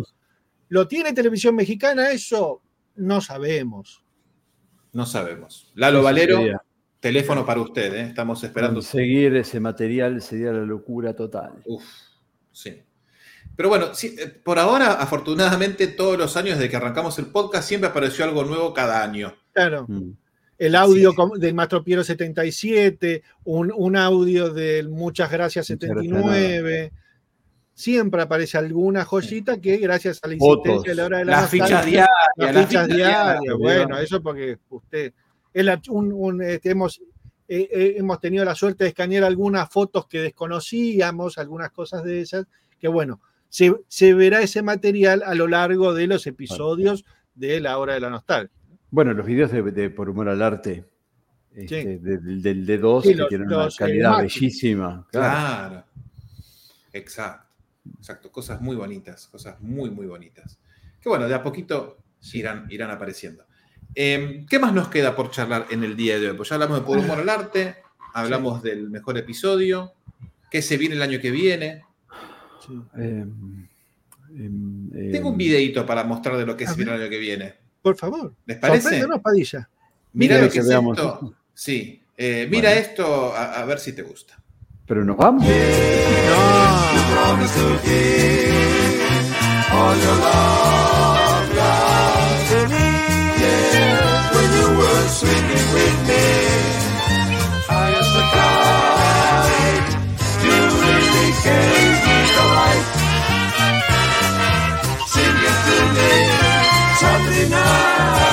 [0.67, 2.61] ¿Lo tiene televisión mexicana eso?
[2.95, 4.03] No sabemos.
[4.93, 5.71] No sabemos.
[5.75, 6.61] Lalo Valero, sería-
[6.99, 7.93] teléfono para usted.
[7.93, 8.01] ¿eh?
[8.01, 8.75] Estamos esperando.
[8.81, 11.53] Conseguir ese material sería la locura total.
[11.65, 11.83] Uf,
[12.51, 12.81] sí.
[13.55, 17.67] Pero bueno, sí, eh, por ahora, afortunadamente, todos los años desde que arrancamos el podcast,
[17.67, 19.33] siempre apareció algo nuevo cada año.
[19.53, 19.85] Claro.
[19.87, 20.11] Mm.
[20.57, 21.39] El audio Sí.
[21.39, 26.91] del Mastro Piero 77, un, un audio del Muchas Gracias Muchas 79.
[27.79, 30.65] Siempre aparece alguna joyita que gracias a la Fotos.
[30.65, 32.07] insistencia a la hora de la Las fichas diarias.
[32.35, 33.39] las fichas diarias.
[33.57, 35.13] Bueno, eso porque usted.
[35.53, 36.99] es la- un- un, este, hemos,
[37.47, 42.19] eh, eh, hemos tenido la suerte de escanear algunas fotos que desconocíamos, algunas cosas de
[42.19, 42.45] esas,
[42.77, 47.77] que bueno, se, se verá ese material a lo largo de los episodios de la
[47.77, 48.51] hora de la nostalgia.
[48.91, 50.83] Bueno, los videos de, de Por Humor al Arte,
[51.55, 55.07] este, de- del, del D2, Sí, que los- tienen una los, calidad bellísima.
[55.11, 55.69] Claro.
[55.69, 55.85] Claro.
[56.93, 57.48] Exacto.
[57.97, 58.31] Exacto.
[58.31, 59.27] Cosas muy bonitas.
[59.27, 60.59] Cosas muy, muy bonitas.
[61.01, 61.97] Que bueno, de a poquito
[62.33, 63.45] irán, irán apareciendo.
[63.95, 66.37] Eh, ¿Qué más nos queda por charlar en el día de hoy?
[66.37, 67.77] Pues ya hablamos de Por Humor al Arte,
[68.13, 69.93] hablamos del mejor episodio,
[70.51, 71.83] qué se viene el año que viene.
[72.97, 73.25] Eh,
[74.37, 77.17] em, eh, Tengo un videito para mostrar de lo que se viene el año que
[77.17, 77.55] viene.
[77.81, 78.35] Por favor.
[78.45, 79.03] ¿Les parece?
[79.23, 79.69] Padilla.
[80.13, 80.97] Mira Mira lo que que es veamos.
[80.97, 81.33] esto.
[81.53, 82.03] Sí.
[82.17, 82.81] Eh, mira Bueno.
[82.81, 84.39] esto, a, a ver si te gusta.
[84.85, 85.45] Pero nos vamos.
[87.13, 89.25] promise to give
[89.77, 92.51] all your love, love.
[93.41, 96.27] Yeah, when you were swimming with me,
[97.69, 99.87] I as the guide,
[100.45, 102.87] you really gave me the light.
[105.13, 106.11] Sing it to me,
[107.01, 108.28] Sunday night.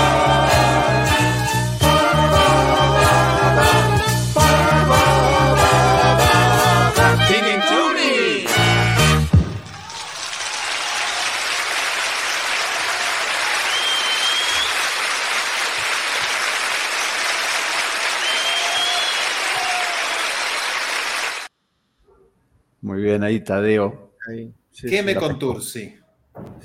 [23.18, 24.12] Bien, ahí Tadeo.
[24.28, 25.02] Ahí, sí, ¿Qué sí.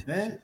[0.08, 0.16] me?
[0.16, 0.40] ¿Eh?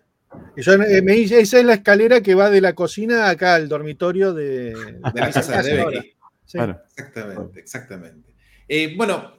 [0.58, 3.70] Yo, eh, me dice, esa es la escalera que va de la cocina acá al
[3.70, 5.86] dormitorio de, De la casa de.
[5.86, 6.14] Becky.
[6.46, 6.58] Sí.
[6.60, 8.30] Exactamente, exactamente.
[8.68, 9.38] Eh, bueno,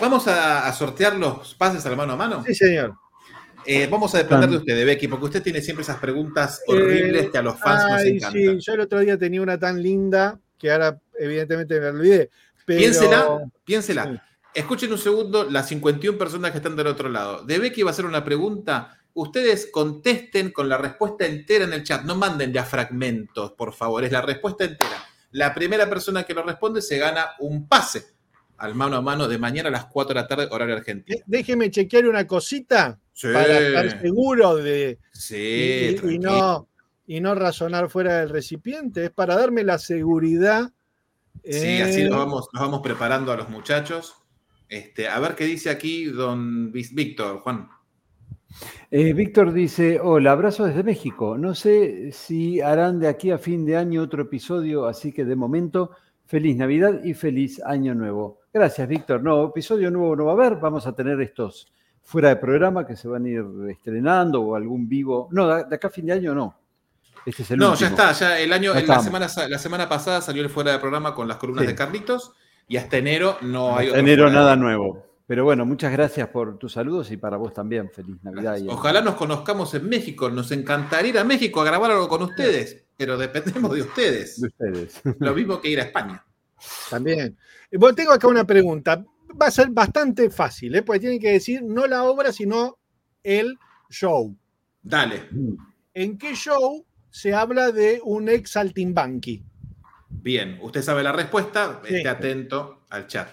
[0.00, 2.44] vamos a, a sortear los pases al mano a mano.
[2.46, 2.94] Sí, señor.
[3.66, 7.24] Eh, vamos a depender de usted, de Becky, porque usted tiene siempre esas preguntas horribles
[7.24, 8.32] Eh, que a los fans nos Ay, encantan.
[8.40, 12.30] sí, yo el otro día tenía una tan linda que ahora evidentemente me olvidé.
[12.64, 12.78] Pero...
[12.78, 14.04] Piénsela, piénsela.
[14.04, 14.20] Sí.
[14.56, 17.44] Escuchen un segundo las 51 personas que están del otro lado.
[17.44, 18.98] De Becky va a hacer una pregunta.
[19.12, 22.04] Ustedes contesten con la respuesta entera en el chat.
[22.04, 24.02] No manden ya fragmentos, por favor.
[24.02, 25.04] Es la respuesta entera.
[25.32, 28.06] La primera persona que lo responde se gana un pase
[28.56, 31.18] al mano a mano de mañana a las 4 de la tarde, horario argentino.
[31.18, 36.66] Eh, Déjeme chequear una cosita Sí, para estar seguro de sí, y, no,
[37.06, 39.04] y no razonar fuera del recipiente.
[39.04, 40.72] Es para darme la seguridad.
[41.44, 44.16] Sí, eh, así nos vamos, nos vamos preparando a los muchachos.
[44.68, 47.68] Este, a ver qué dice aquí don Víctor, Juan.
[48.90, 51.36] Eh, Víctor dice, hola, abrazo desde México.
[51.38, 55.36] No sé si harán de aquí a fin de año otro episodio, así que de
[55.36, 55.90] momento,
[56.26, 58.40] feliz Navidad y feliz Año Nuevo.
[58.52, 59.22] Gracias, Víctor.
[59.22, 60.56] No, episodio nuevo no va a haber.
[60.58, 61.70] Vamos a tener estos
[62.02, 65.28] fuera de programa que se van a ir estrenando o algún vivo.
[65.32, 66.56] No, de acá a fin de año no.
[67.26, 67.80] Este es el No, último.
[67.90, 70.78] ya está, ya el año, Ya la semana, la semana pasada salió el fuera de
[70.78, 71.68] programa con las columnas Sí.
[71.72, 72.32] de Carlitos
[72.68, 75.04] y hasta enero no hay otro enero de nada nuevo.
[75.26, 77.90] Pero bueno, muchas gracias por tus saludos y para vos también.
[77.90, 78.58] Feliz Navidad.
[78.58, 80.30] y- Ojalá nos conozcamos en México.
[80.30, 84.40] Nos encantaría ir a México a grabar algo con ustedes, pero dependemos de ustedes.
[84.40, 85.00] de ustedes.
[85.18, 86.24] Lo mismo que ir a España.
[86.88, 87.36] También.
[87.70, 89.04] Eh, Bueno, tengo acá una pregunta.
[89.40, 90.82] Va a ser bastante fácil, ¿eh?
[90.82, 92.78] porque tienen que decir no la obra, sino
[93.24, 93.58] el
[93.90, 94.34] show.
[94.80, 95.28] Dale.
[95.92, 99.44] ¿En qué show se habla de un ex saltimbanqui?
[100.26, 101.94] Bien, usted sabe la respuesta, Sí.
[101.98, 103.28] esté atento al chat.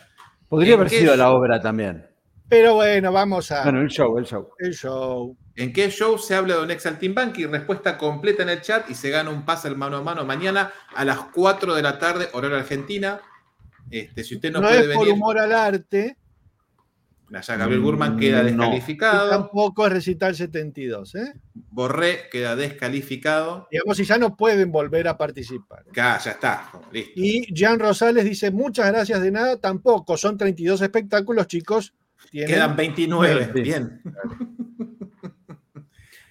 [0.47, 1.17] Podría ¿En haber sido show?
[1.17, 2.05] la obra también.
[2.47, 4.49] Pero bueno, vamos a Bueno, el show, el show.
[4.59, 5.35] el show.
[5.55, 7.47] ¿En qué show se habla de un ex Saltimbanqui?
[7.47, 10.71] Respuesta completa en el chat y se gana un pase al mano a mano mañana
[10.95, 13.19] a las 4 de la tarde, horario argentina.
[13.89, 16.17] Este, si usted no, No, puede es por venir, humor al arte,
[17.36, 18.47] allá Gabriel Gurman queda No.
[18.47, 19.29] y descalificado.
[19.29, 21.15] tampoco es recital 72.
[21.15, 21.34] ¿eh?
[21.71, 23.67] Borré queda descalificado.
[23.71, 25.86] Digamos, si ya no pueden volver a participar.
[25.89, 26.71] Acá, ya está.
[26.91, 27.11] Listo.
[27.15, 31.93] Y Jean Rosales dice, muchas gracias de nada, tampoco, son 32 espectáculos, chicos.
[32.31, 33.51] Tienen- Quedan 29.
[33.53, 33.61] Sí.
[33.61, 34.01] Bien.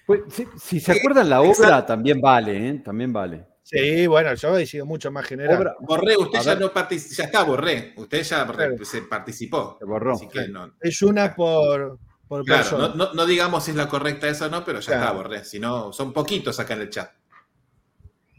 [0.05, 2.73] Pues, si, si se acuerdan la obra, también vale, ¿eh?
[2.83, 3.45] También vale.
[3.63, 5.57] Sí, bueno, yo he sido mucho más general.
[5.57, 6.61] Obra- Borré, usted A ya ver.
[6.63, 7.15] no participó.
[7.15, 7.93] Ya está, Borré.
[7.95, 8.85] Usted ya Claro.
[8.85, 9.77] se participó.
[9.79, 10.13] Se borró.
[10.15, 10.73] Así que no.
[10.81, 11.97] es una por,
[12.27, 12.87] por Claro, persona.
[12.89, 15.01] no, no- no digamos si es la correcta esa o no, pero ya Claro.
[15.03, 15.45] está, Borré.
[15.45, 17.11] Si no, son poquitos acá en el chat.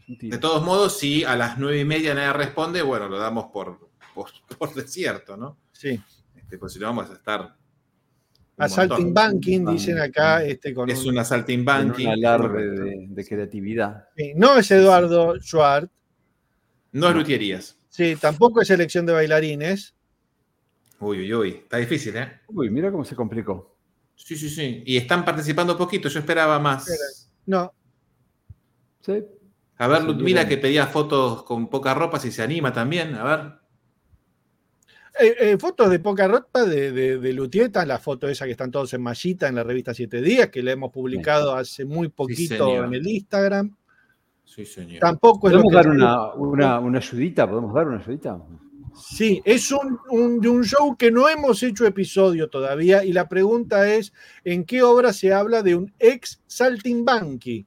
[0.07, 3.89] De todos modos, si a las nueve y media nadie responde, bueno, lo damos por,
[4.15, 5.57] por, por desierto, ¿no?
[5.73, 5.99] Sí.
[6.37, 7.57] Este, pues si no vamos a estar.
[8.57, 8.89] Un A montón.
[8.89, 10.45] saltimbanking, dicen acá.
[10.45, 12.07] Este, con Es un- una saltimbanqui.
[12.07, 14.09] Un alarde de, de creatividad.
[14.17, 15.91] Sí, no es Eduardo Schwartz.
[16.93, 17.77] No es luthierías.
[17.89, 19.95] Sí, tampoco es selección de bailarines.
[21.01, 21.49] Uy, uy, uy.
[21.51, 22.41] Está difícil, ¿eh?
[22.49, 23.77] Uy, mira cómo se complicó.
[24.15, 24.83] Sí, sí, sí.
[24.87, 26.09] Y están participando poquito.
[26.09, 26.87] Yo esperaba más.
[27.47, 27.73] No,
[29.01, 29.23] ¿Sí?
[29.77, 33.15] A ver, Ludmila que pedía fotos con poca ropa, si se anima también.
[33.17, 33.53] A ver.
[35.21, 38.51] Eh, eh, fotos de poca ropa de, de, de Luthier, está la foto esa que
[38.51, 42.09] están todos en mallita en la revista Siete Días, que la hemos publicado hace muy
[42.09, 43.77] poquito en el Instagram.
[44.45, 44.99] Sí, señor.
[45.01, 47.49] Tampoco es lo ¿Podemos que dar una, una, una ayudita?
[47.49, 48.39] ¿Podemos dar una ayudita?
[48.97, 53.29] Sí, es un, un- de un show que no hemos hecho episodio todavía y la
[53.29, 54.13] pregunta es,
[54.45, 57.67] ¿en qué obra se habla de un ex saltimbanqui?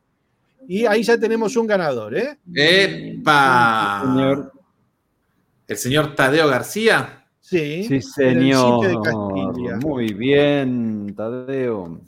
[0.69, 2.37] Y ahí ya tenemos un ganador, ¿eh?
[2.53, 4.01] ¡Epa!
[4.05, 4.51] Señor.
[5.67, 7.16] El señor Tadeo García.
[7.49, 8.83] Sí, Sí, en el señor.
[8.83, 9.77] sitio de Castilla.
[9.77, 12.01] Muy bien, Tadeo.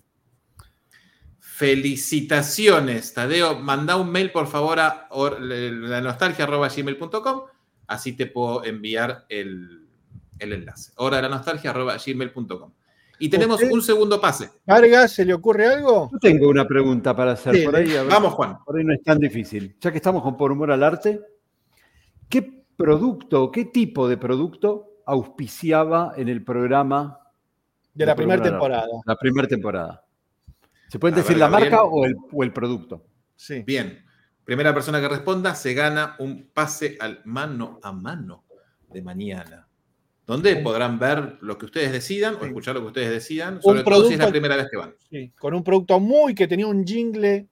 [1.40, 3.58] Felicitaciones, Tadeo.
[3.60, 7.42] Manda un mail, por favor, a or- la nostalgia.gmail.com.
[7.88, 9.88] Así te puedo enviar el,
[10.40, 10.92] el enlace.
[10.98, 12.72] Hora de la nostalgia.gmail.com.
[13.20, 14.50] Y tenemos un segundo pase.
[14.66, 16.10] Vargas, ¿se le ocurre algo?
[16.12, 17.96] Yo tengo una pregunta para hacer Sí, por ahí.
[17.96, 18.12] a ver.
[18.12, 18.58] Vamos, Juan.
[18.66, 19.76] Por ahí no es tan difícil.
[19.80, 21.22] Ya que estamos con Por Humor al Arte,
[22.30, 27.20] ¿qué producto, qué tipo de producto auspiciaba en el programa
[27.94, 28.88] De la primera temporada.
[29.06, 30.06] La primera temporada.
[30.88, 31.72] ¿Se puede A decir ver, la Gabriel.
[31.72, 33.06] marca o el, o el producto?
[33.36, 33.64] Sí.
[33.66, 34.04] Bien.
[34.44, 38.44] Primera persona que responda se gana un pase al mano a mano
[38.92, 39.68] de mañana.
[40.26, 44.06] Donde podrán ver lo que ustedes decidan o escuchar lo que ustedes decidan, sobre todo
[44.08, 44.96] si es la primera vez que van.
[45.10, 47.48] Sí, con un producto muy que tenía un jingle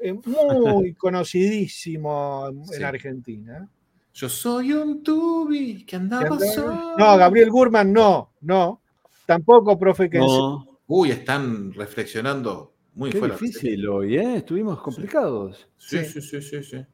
[0.00, 2.82] eh, muy conocidísimo en Sí.
[2.82, 3.68] Argentina.
[4.14, 6.96] Yo soy un tubi que andaba solo.
[6.98, 8.80] No, Gabriel Gurman no, no.
[9.26, 10.80] Tampoco, profe, que No.
[10.86, 14.36] Uy, están reflexionando Muy Qué fue la difícil hoy, ¿eh?
[14.36, 15.66] Estuvimos complicados.
[15.78, 16.84] Sí, sí, sí, sí, sí.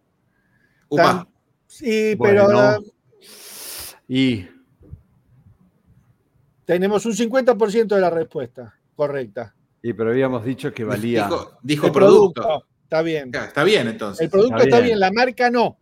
[0.89, 1.27] Upa,
[1.67, 2.47] Sí, Bueno.
[2.47, 2.79] pero ah,
[4.07, 4.47] Y
[6.65, 9.55] tenemos un 50% de la respuesta correcta.
[9.83, 11.29] Y pero habíamos dicho que valía.
[11.63, 12.65] dijo, producto.
[12.85, 13.31] Está bien.
[13.35, 14.23] Está bien entonces.
[14.23, 14.87] El producto Está está bien.
[14.89, 15.79] bien, la marca no.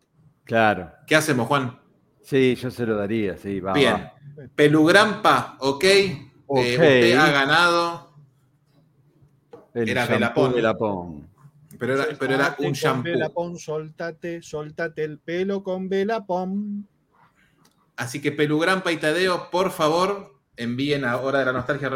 [0.47, 0.93] Claro.
[1.07, 1.79] ¿Qué hacemos, Juan?
[2.23, 3.73] Sí, yo se lo daría, sí, va.
[3.73, 3.95] Bien.
[3.95, 4.13] va.
[4.55, 5.85] Pelugrampa, ok.
[5.85, 8.15] Eh, usted ha ganado,
[9.75, 10.07] El Era.
[10.07, 11.29] Velapón.
[11.79, 13.11] pero era, pero era un shampoo.
[13.11, 16.89] Velapón, soltate, soltate el pelo con Velapón.
[17.97, 21.91] Así que Pelugrampa y Tadeo, por favor, envíen a hora de la nostalgia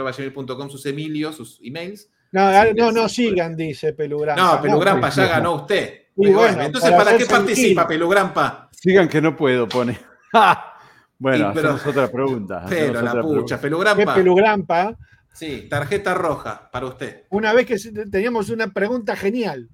[0.69, 2.11] sus emilios, sus emails.
[2.33, 4.57] No, no, no sigan, dice Pelugrampa.
[4.57, 6.01] No, Pelugrampa ya ganó usted.
[6.29, 7.87] Bueno, entonces, para ¿para qué participa.
[7.89, 8.69] Pelugrampa?
[8.73, 9.99] Sigan que no puedo, pone.
[11.19, 12.59] bueno, Y, pero- hacemos otra pregunta.
[12.65, 13.95] hacemos Pero la otra pucha, pregunta.
[13.95, 14.15] ¿Qué Pelugrampa.
[14.15, 14.97] Pelugrampa?
[15.33, 17.25] Sí, tarjeta roja para usted.
[17.31, 17.77] Una vez que
[18.11, 19.69] teníamos una pregunta genial.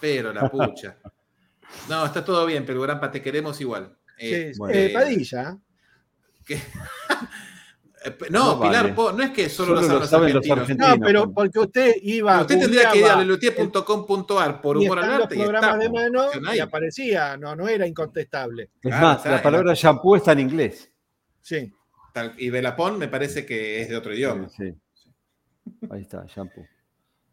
[0.00, 0.96] Pero la pucha.
[1.88, 3.96] No, está todo bien, Pelugrampa, te queremos igual.
[4.18, 4.74] Eh, Sí, bueno.
[4.74, 5.56] eh, Padilla.
[8.04, 8.94] Eh, No, No Pilar vale.
[8.94, 10.98] Po, no es que solo, Solo lo lo saben saben los los argentinos.
[10.98, 12.40] No, pero porque usted iba.
[12.40, 16.28] Usted tendría que ir a googleaba lelutier.com.ar por humor al arte y programas de mano
[16.54, 17.36] y aparecía.
[17.36, 18.70] No, no era incontestable.
[18.82, 20.90] Es más, la palabra shampoo está en inglés.
[21.40, 21.72] Sí.
[22.14, 24.48] Tal- Y Velapón me parece que es de otro idioma.
[24.48, 24.74] Sí.
[25.90, 26.66] Ahí está, shampoo.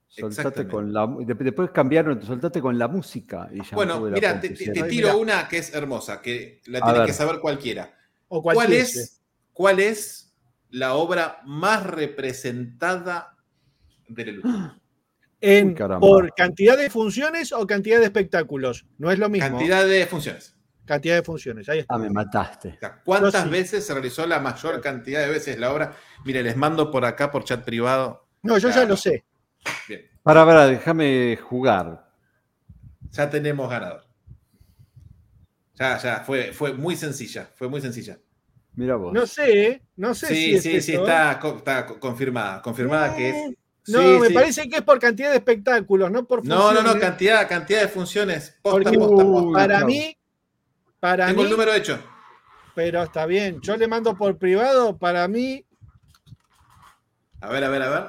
[0.07, 3.49] Soltate con la Después cambiaron, soltate con la música.
[3.51, 7.39] Y Bueno, mira, te, Ay, tiro una que es hermosa, que la tiene que saber
[7.39, 7.93] cualquiera.
[8.29, 9.21] O ¿Cuál es,
[9.53, 10.26] ¿Cuál es
[10.69, 13.35] la obra más representada
[14.07, 14.41] de?
[15.39, 15.99] En, Uy.
[15.99, 18.85] ¿Por cantidad de funciones o cantidad de espectáculos?
[18.97, 19.47] No es lo mismo.
[19.49, 20.55] Cantidad de funciones.
[20.85, 21.67] Cantidad de funciones.
[21.69, 21.93] Ahí está.
[21.93, 22.69] Ah, me mataste.
[22.69, 23.49] O sea, ¿Cuántas sí.
[23.49, 25.93] veces se realizó la mayor cantidad de veces la obra?
[26.25, 28.25] Mire, les mando por acá, por chat privado.
[28.41, 29.25] No, yo ya lo sé.
[29.87, 32.09] Bien, Para, para, déjame jugar.
[33.11, 34.05] ya tenemos ganador.
[35.75, 38.17] Ya, ya, fue, fue muy sencilla, fue muy sencilla.
[38.77, 39.13] Mira vos.
[39.13, 39.81] No sé, ¿eh?
[39.97, 41.03] no sé si Sí, es sí, eso.
[41.03, 43.35] está, co- está co- confirmada, confirmada que es.
[43.35, 43.55] Eh,
[43.87, 44.33] No, Sí, me sí.
[44.33, 47.01] parece que es por cantidad de espectáculos, no por No, no, no, funciones.
[47.01, 48.55] cantidad, cantidad de funciones.
[48.61, 49.51] Posta, Porque posta, posta.
[49.53, 50.17] para Uy, mí,
[50.99, 51.99] para Tengo mí, el número hecho.
[52.75, 53.59] pero está bien.
[53.61, 55.65] Yo le mando por privado, para mí,
[57.41, 58.03] A ver, a ver, a ver.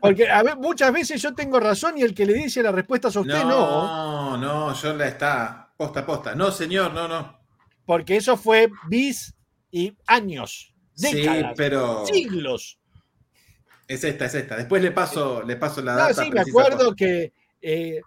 [0.00, 3.08] porque a ver, muchas veces yo tengo razón y el que le dice la respuesta
[3.08, 5.72] es a usted no, No, no, yo la está.
[5.76, 6.34] Posta, posta.
[6.34, 7.43] No, señor, no, no.
[7.86, 9.34] Porque eso fue bis
[9.70, 12.06] y años, Sí, décadas, pero.
[12.06, 12.78] siglos.
[13.88, 14.56] Es esta, es esta.
[14.56, 16.24] Después le paso, le paso la No, data.
[16.24, 18.00] sí, me acuerdo que, eh,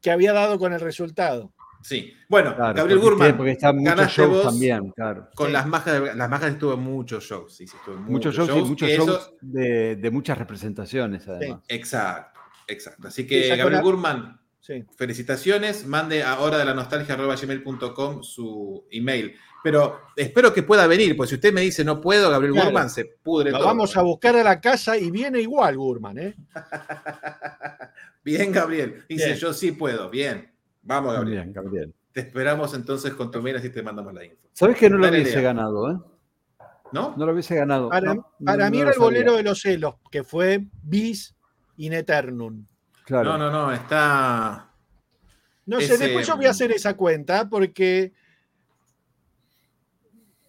[0.00, 1.52] que había dado con el resultado.
[1.82, 2.12] Sí.
[2.28, 3.36] Bueno, Claro, Gabriel porque, Gurman.
[3.36, 5.28] porque están muchos shows vos también, claro.
[5.34, 5.52] Con Sí.
[5.52, 7.56] las majas, de- las majas estuvo en muchos shows.
[7.56, 11.62] Sí, sí, estuvo en Muchos shows y muchos shows eso- de, de muchas representaciones, además.
[11.68, 13.08] Exacto, exacto.
[13.08, 14.84] Así Sí, que, Gabriel la- Gurman, Sí.
[14.96, 15.86] felicitaciones.
[15.86, 17.16] Mande a hora de la nostalgia
[18.22, 19.36] su email.
[19.62, 22.70] Pero espero que pueda venir, pues si usted me dice no puedo, Gabriel Claro.
[22.70, 23.66] Gurman se pudre Lo todo.
[23.68, 26.34] vamos a buscar a la casa y viene igual, Gurman, ¿eh?
[28.24, 29.04] Bien, Gabriel.
[29.08, 29.36] Dice, Bien.
[29.38, 30.10] yo sí puedo.
[30.10, 30.50] Bien.
[30.82, 31.42] Vamos, Gabriel.
[31.42, 31.94] Bien, Gabriel.
[32.12, 34.48] Te esperamos entonces con tu mail, así te mandamos la info.
[34.52, 35.96] ¿Sabes que no lo hubiese ganado, eh?
[36.92, 37.14] ¿No?
[37.16, 37.88] No lo hubiese ganado.
[37.88, 41.34] Para, no, para no- mí no era el bolero de los celos, que fue bis
[41.76, 42.64] in eternum.
[43.06, 43.38] Claro.
[43.38, 44.68] No, no, no, está.
[45.64, 48.12] No sé, Ese- después yo voy a hacer esa cuenta porque.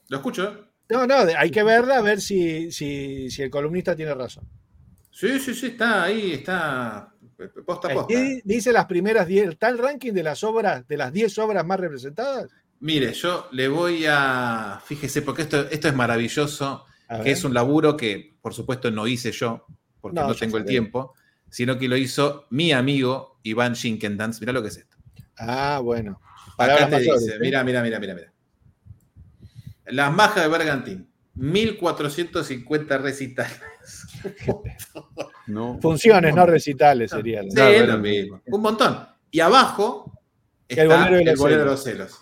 [0.09, 0.43] ¿Lo escucho?
[0.51, 0.57] eh?
[0.89, 4.45] No, no, hay que verla a ver si, si, si el columnista tiene razón.
[5.11, 7.13] Sí, sí, sí, está ahí, está.
[7.65, 8.01] Posta, posta.
[8.19, 11.65] Aquí dice las primeras 10, ¿está el ranking de las obras, de las 10 obras
[11.65, 12.49] más representadas?
[12.79, 14.81] Mire, yo le voy a.
[14.83, 17.27] Fíjese, porque esto, esto es maravilloso, A que ver.
[17.33, 19.65] es un laburo que, por supuesto, no hice yo,
[20.01, 21.13] porque No, tengo el tiempo,
[21.49, 24.39] sino que lo hizo mi amigo Iván Shinkendans.
[24.39, 24.97] Mirá lo que es esto.
[25.37, 26.19] Ah, bueno.
[26.57, 27.39] Acá te mayores, dice, ¿eh?
[27.39, 28.33] mira, mira, mira, mira, mira.
[29.85, 33.61] Las majas de Bergantín, 1450 recitales.
[35.47, 35.79] No.
[35.81, 37.49] Funciones, no recitales serían.
[37.49, 38.41] Sí, es lo mismo.
[38.47, 39.07] Un montón.
[39.31, 40.11] Y abajo
[40.67, 42.09] está El bolero de los el bolero de celos.
[42.09, 42.19] los celos.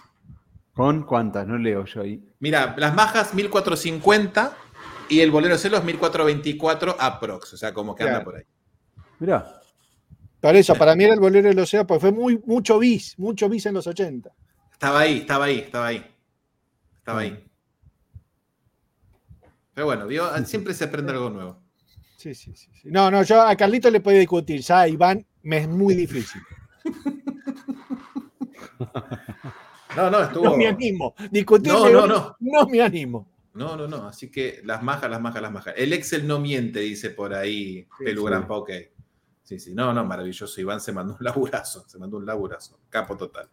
[0.74, 1.48] ¿Con cuántas?
[1.48, 2.24] No leo yo ahí.
[2.40, 4.56] Mira, las majas 1450
[5.10, 7.54] y el bolero de celos 1424 aprox.
[7.54, 8.44] O sea, como que anda por ahí.
[9.20, 9.62] Mirá.
[10.42, 13.50] Por eso, para mí era el bolero del océano, porque fue muy, mucho bis, mucho
[13.50, 14.30] bis en los 80.
[14.72, 16.06] Estaba ahí, estaba ahí, estaba ahí.
[16.98, 17.44] Estaba ahí.
[19.74, 21.60] Pero bueno, vio, siempre se aprende algo nuevo.
[22.18, 22.90] Sí, sí, sí, sí.
[22.92, 26.42] No, no, yo a Carlito le puedo discutir, ya a Iván me es muy difícil.
[29.96, 30.44] No, no, estuvo.
[30.46, 31.16] No me animo.
[31.32, 32.36] Discutir No, no, no.
[32.40, 33.28] no me animo.
[33.54, 34.08] No, no, no.
[34.08, 35.74] Así que las majas, las majas, las majas.
[35.78, 38.70] El Excel no miente, dice por ahí Sí, Pelugrampa, ok.
[39.46, 40.60] Sí, sí, no, no, maravilloso.
[40.60, 43.48] Iván se mandó un laburazo, se mandó un laburazo, capo total.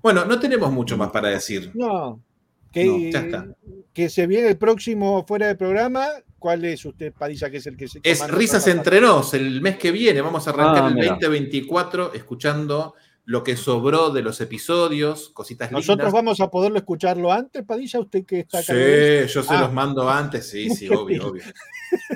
[0.00, 1.72] Bueno, no tenemos mucho más para decir.
[1.74, 2.22] No.
[2.70, 3.46] Que, No, ya está.
[3.94, 6.06] que se viene el próximo fuera de programa.
[6.38, 9.76] ¿Cuál es usted, Padilla, que es el que se Es Risas entre nos, el mes
[9.78, 10.20] que viene.
[10.20, 11.08] Vamos a arrancar Ah, el mira.
[11.20, 12.94] 2024 escuchando
[13.28, 15.86] lo que sobró de los episodios, cositas lindas.
[15.86, 18.72] Nosotros vamos a poderlo escucharlo antes, Padilla, usted que está acá.
[18.72, 19.60] Sí, yo se Ah.
[19.60, 21.42] los mando antes, sí, sí, obvio, obvio.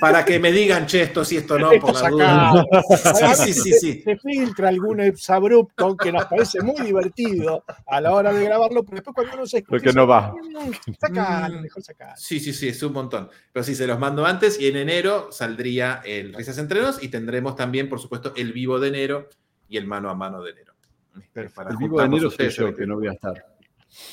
[0.01, 2.65] Para que me digan, che, esto sí, esto no, Esto por la duda.
[3.37, 4.03] Sí, sí, sí, se- sí.
[4.03, 8.95] Se filtra algún exabrupto que nos parece muy divertido a la hora de grabarlo, pero
[8.97, 9.71] después cuando uno se escucha.
[9.71, 10.33] Porque no va.
[10.99, 12.15] Sacalo, mejor sacalo.
[12.17, 13.29] Sí, sí, sí, es un montón.
[13.53, 17.09] Pero sí, se los mando antes y en enero saldría el Risas Entre Nos y
[17.09, 19.29] tendremos también, por supuesto, el vivo de enero
[19.69, 20.72] y el mano a mano de enero.
[21.21, 23.47] Este, para El vivo de soy ustedes, yo, que no voy a estar.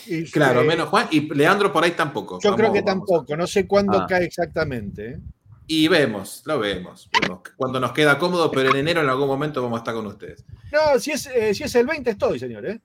[0.08, 1.08] Y, Claro, eh, menos Juan.
[1.12, 2.40] Y Leandro por ahí tampoco.
[2.42, 4.06] Yo creo que vamos tampoco, no sé cuándo Ah.
[4.08, 5.12] cae exactamente.
[5.12, 5.20] ¿eh?
[5.68, 7.42] Y vemos, lo vemos, vemos.
[7.56, 10.44] Cuando nos queda cómodo, pero en enero en algún momento vamos a estar con ustedes.
[10.72, 12.66] No, si es, eh, si es el 20 estoy, señor.
[12.66, 12.82] ¿eh?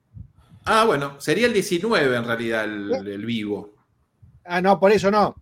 [0.65, 3.73] Ah, bueno, sería el 19 en realidad el, el vivo.
[4.45, 5.35] Ah, no, por eso no.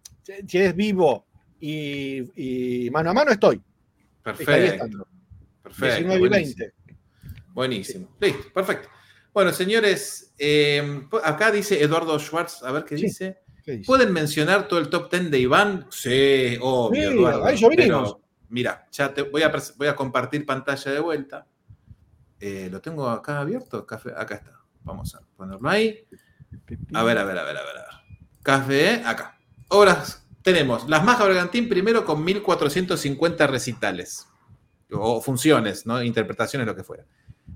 [0.47, 1.25] Si es vivo
[1.59, 3.61] y, y mano a mano estoy.
[4.23, 5.05] Perfecto.
[5.61, 5.95] Perfecto.
[5.95, 6.59] 19 y buenísimo.
[6.59, 6.73] 20.
[7.53, 8.09] Buenísimo.
[8.19, 8.89] Listo, perfecto.
[9.33, 13.03] Bueno, señores, eh, acá dice Eduardo Schwartz, a ver qué Sí.
[13.05, 13.39] dice.
[13.63, 13.85] ¿Qué dice?
[13.85, 15.87] ¿Pueden mencionar todo el top 10 de Iván?
[15.89, 17.69] Sí, obvio, Sí, Eduardo.
[17.69, 18.17] vinimos.
[18.49, 21.47] Mira, ya te voy a, voy a compartir pantalla de vuelta.
[22.39, 23.85] Eh, ¿Lo tengo acá abierto?
[23.85, 24.59] Café, acá está.
[24.83, 26.05] Vamos a ponerlo ahí.
[26.93, 27.77] A ver, a ver, a ver, a ver.
[27.77, 28.19] a ver.
[28.43, 29.39] Café, acá.
[29.69, 34.27] Obras, tenemos Las Majas Bergantín primero con 1450 recitales.
[34.91, 36.03] O funciones, ¿no?
[36.03, 37.05] Interpretaciones, lo que fuera.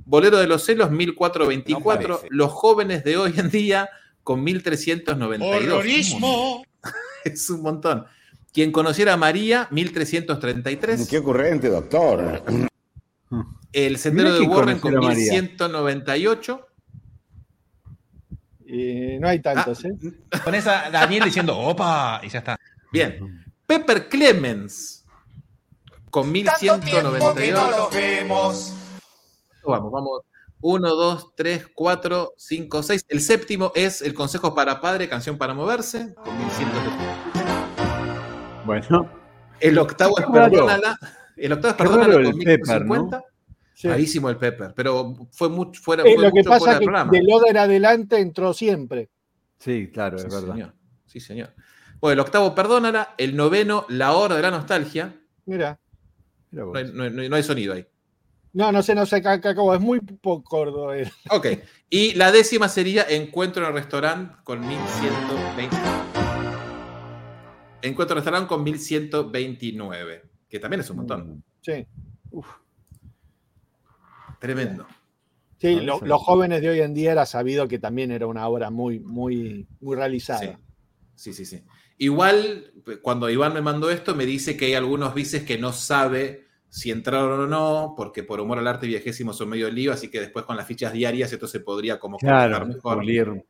[0.07, 2.21] Bolero de los celos, 1424.
[2.23, 3.89] No los jóvenes de hoy en día
[4.23, 5.73] con 1392.
[5.73, 6.63] ¡Horrorismo!
[7.25, 8.05] Es un montón.
[8.53, 11.09] Quien conociera a María, 1333.
[11.09, 12.41] Qué ocurrente, doctor.
[13.73, 15.41] El sendero de Warren con conociera a María.
[15.41, 16.67] 1198.
[18.67, 20.39] Y no hay tantos, Ah, ¿eh?
[20.41, 22.57] Con esa Daniel diciendo, opa, y ya está.
[22.93, 23.43] Bien.
[23.65, 25.05] Pepper Clemens
[26.09, 27.89] con 1192.
[27.93, 28.73] vemos.
[29.67, 30.21] Vamos, vamos.
[30.61, 33.05] 1, 2, 3, 4, 5, 6.
[33.09, 36.67] El séptimo es El Consejo para Padre, Canción para Moverse, con 1100.
[38.65, 39.09] Bueno,
[39.59, 40.25] El octavo es.
[40.25, 40.97] Perdónala.
[41.35, 43.23] El octavo es Perdónala con el Pepper, 1150.
[43.73, 43.87] Sí.
[43.87, 46.79] Rarísimo el Pepper, pero fue mucho fuera, Eh, fue lo que mucho pasa fuera es
[46.79, 47.11] del que programa.
[47.11, 49.09] de Loda en adelante entró siempre.
[49.59, 50.53] sí, claro, Sí, es verdad.
[50.53, 50.73] señor.
[51.05, 51.53] Sí, señor.
[52.01, 53.13] Bueno, el octavo, Perdónala.
[53.19, 55.15] El noveno, La Hora de la Nostalgia.
[55.45, 55.79] Mira.
[56.49, 56.73] Mira vos.
[56.73, 57.85] No hay, no hay- no hay sonido ahí.
[58.57, 60.91] No, no sé, no sé, acabo, es muy poco.
[60.91, 61.07] eh.
[61.29, 61.45] Ok.
[61.91, 65.77] Y la décima sería Encuentro en el restaurante con 1120.
[67.83, 70.23] Encuentro en el restaurante con 1129.
[70.49, 71.43] Que también es un montón.
[71.61, 71.85] Sí,
[74.39, 74.87] Tremendo.
[75.59, 78.25] sí No, lo- eso- los jóvenes de hoy en día era sabido que también era
[78.25, 80.39] una obra muy, muy, muy realizada.
[80.39, 80.49] Sí.
[81.13, 81.63] Sí, sí, sí.
[81.99, 86.46] Igual, cuando Iván me mandó esto, me dice que hay algunos vices que no sabe
[86.69, 90.09] si entraron o no, porque por humor al arte y viejésimo son medio lío, así
[90.09, 92.97] que después con las fichas diarias esto se podría como Claro, conectar mejor.
[92.97, 93.45] pulir.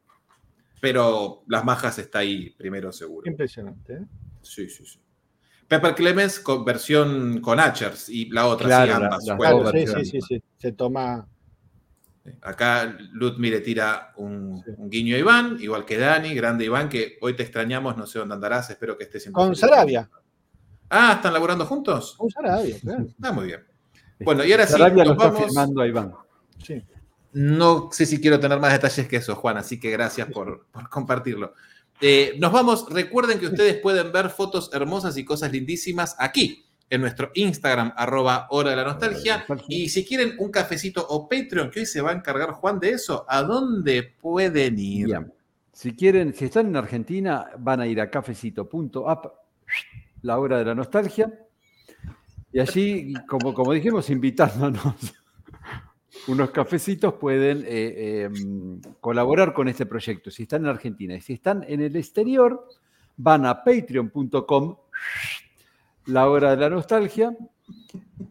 [0.80, 3.30] Pero las majas está ahí primero seguro.
[3.30, 3.93] Impresionante.
[3.93, 4.05] ¿eh?
[4.41, 4.99] Sí, sí, sí.
[5.68, 9.26] Pepper Clemens con versión con Achers y la otra, Claro, sí, la- ambas.
[9.26, 10.43] dos sí, sí, sí, sí.
[10.57, 11.28] Se toma.
[12.41, 17.18] Acá Lutmi le tira un, un guiño a Iván, igual que Dani, grande Iván, que
[17.22, 19.39] hoy te extrañamos, no sé dónde andarás, espero que estés siempre.
[19.39, 19.59] Con feliz.
[19.61, 20.09] Sarabia.
[20.89, 22.15] Ah, ¿están laburando juntos?
[22.17, 23.07] Con Sarabia, claro.
[23.21, 23.63] Ah, muy bien.
[24.19, 25.43] Bueno, y ahora sí, lo nos está vamos.
[25.45, 26.13] firmando a Iván.
[26.63, 26.83] Sí.
[27.33, 30.89] No sé si quiero tener más detalles que eso, Juan, así que gracias por, por
[30.89, 31.53] compartirlo.
[32.01, 32.88] Eh, nos vamos.
[32.89, 38.47] Recuerden que ustedes pueden ver fotos hermosas y cosas lindísimas aquí, en nuestro Instagram, arroba
[38.49, 39.45] hora de la nostalgia.
[39.67, 42.91] Y si quieren un cafecito o Patreon, que hoy se va a encargar Juan de
[42.91, 45.07] eso, ¿a dónde pueden ir?
[45.07, 45.33] Bien.
[45.73, 49.25] Si quieren, si están en Argentina, van a ir a cafecito.app,
[50.28, 51.34] la hora de la nostalgia.
[52.51, 54.93] Y allí, como, como dijimos, invitándonos
[56.28, 58.30] unos cafecitos, pueden eh, eh,
[58.99, 60.30] colaborar con este proyecto.
[60.30, 62.67] Si están en Argentina y si están en el exterior,
[63.15, 64.75] van a patreon.com,
[66.07, 67.36] la hora de la nostalgia.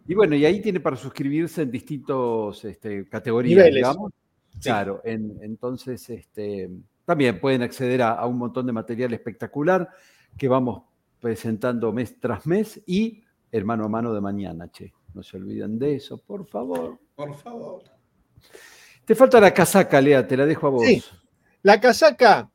[0.07, 3.74] Y bueno, y ahí tiene para suscribirse en distintos este, categorías, Niveles.
[3.76, 4.12] digamos.
[4.62, 6.70] Claro, en- entonces este,
[7.05, 9.88] también pueden acceder a, a un montón de material espectacular
[10.38, 10.82] que vamos
[11.20, 14.92] presentando mes tras mes y el mano a mano de mañana, che.
[15.14, 16.98] No se olviden de eso, por favor.
[17.14, 17.82] Por favor.
[19.04, 20.84] Te falta la casaca, Lea, te la dejo a vos.
[20.84, 21.02] Sí.
[21.62, 22.50] La casaca,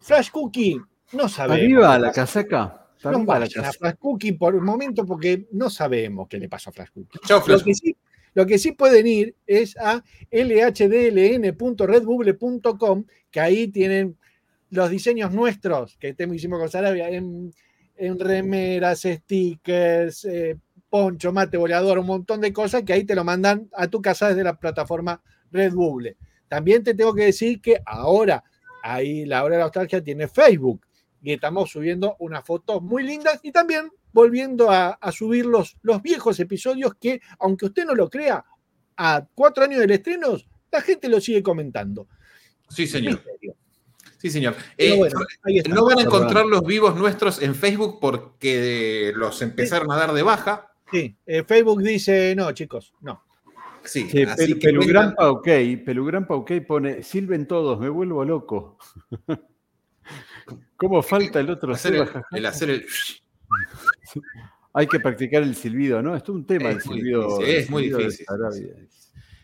[0.00, 0.76] Flash Cookie,
[1.12, 1.94] no ¿Está sabemos.
[1.96, 2.88] qué la casaca?
[2.94, 3.72] ¿Está No la vayan a casaca?
[3.78, 7.18] Flash Cookie por un momento porque no sabemos qué le pasó a Flash Cookie.
[7.26, 7.62] Chao, Lo Flash.
[7.64, 7.96] que sí,
[8.34, 14.18] Lo que sí pueden ir es a lhdln.redbubble.com, que ahí tienen
[14.70, 17.50] los diseños nuestros que hicimos con Sarabia en,
[17.96, 23.24] en remeras, stickers, eh, poncho, mate, boleador, un montón de cosas que ahí te lo
[23.24, 26.16] mandan a tu casa desde la plataforma Redbubble.
[26.48, 28.44] También te tengo que decir que ahora
[28.82, 30.86] ahí la hora de la nostalgia tiene Facebook
[31.22, 36.02] y estamos subiendo unas fotos muy lindas y también volviendo a, a subir los, los
[36.02, 38.44] viejos episodios que, aunque usted no lo crea,
[38.96, 40.36] a cuatro años del estreno,
[40.70, 42.08] la gente lo sigue comentando.
[42.68, 43.14] Sí, señor.
[43.14, 43.56] Misterio.
[44.24, 44.54] Sí, señor.
[44.78, 45.74] Eh, bueno, ahí está.
[45.74, 50.22] no van a encontrar los vivos nuestros en Facebook porque los empezaron a dar de
[50.22, 50.72] baja.
[50.90, 53.22] Sí, eh, Facebook dice, no, chicos, no.
[53.82, 58.78] Sí, Sí, así Pel- que vengan- OK, Pelugrampa OK pone, silben todos, me vuelvo loco.
[60.78, 61.94] ¿Cómo falta el otro hacer
[62.32, 62.86] el, hacer el-
[64.72, 66.16] Hay que practicar el silbido, ¿no?
[66.16, 67.38] Es todo un tema Es el silbido.
[67.40, 68.26] difícil, es muy silbido difícil.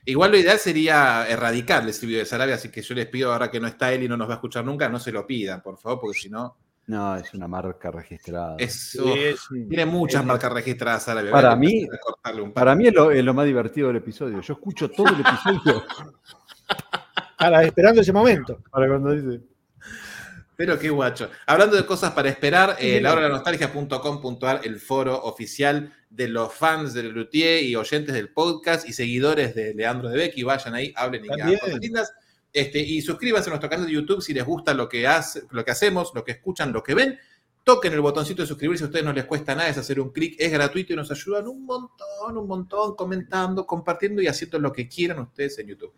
[0.05, 3.51] Igual lo ideal sería erradicar el silbido de Sarabia, así que yo les pido ahora
[3.51, 5.63] que no está él y no nos va a escuchar nunca, no se lo pidan,
[5.63, 8.57] por favor, porque si no, No, es una marca registrada.
[8.59, 11.31] es, Sí, uf, es- tiene muchas es- marcas registradas Sarabia.
[11.31, 11.87] Para mí-.
[12.55, 14.41] Para mí es lo, es lo más divertido del episodio.
[14.41, 15.85] Yo escucho todo el episodio
[17.39, 18.61] Ahora, esperando ese momento.
[18.71, 19.43] para cuando dice.
[20.61, 21.31] Pero qué guacho.
[21.47, 27.63] Hablando de cosas para esperar, eh, lauranostalgia.com.ar, el foro oficial de los fans de Lelutier
[27.63, 30.43] y oyentes del podcast y seguidores de Leandro de Becky.
[30.43, 32.13] Vayan ahí, hablen y hagan cosas lindas.
[32.53, 35.65] Este, y suscríbanse a nuestro canal de YouTube si les gusta lo que, hace, lo
[35.65, 37.19] que hacemos, lo que escuchan, lo que ven.
[37.65, 40.37] Toquen el botoncito de suscribirse, a ustedes no les cuesta nada, es hacer un clic,
[40.39, 44.87] es gratuito y nos ayudan un montón, un montón, comentando, compartiendo y haciendo lo que
[44.87, 45.95] quieran ustedes en YouTube.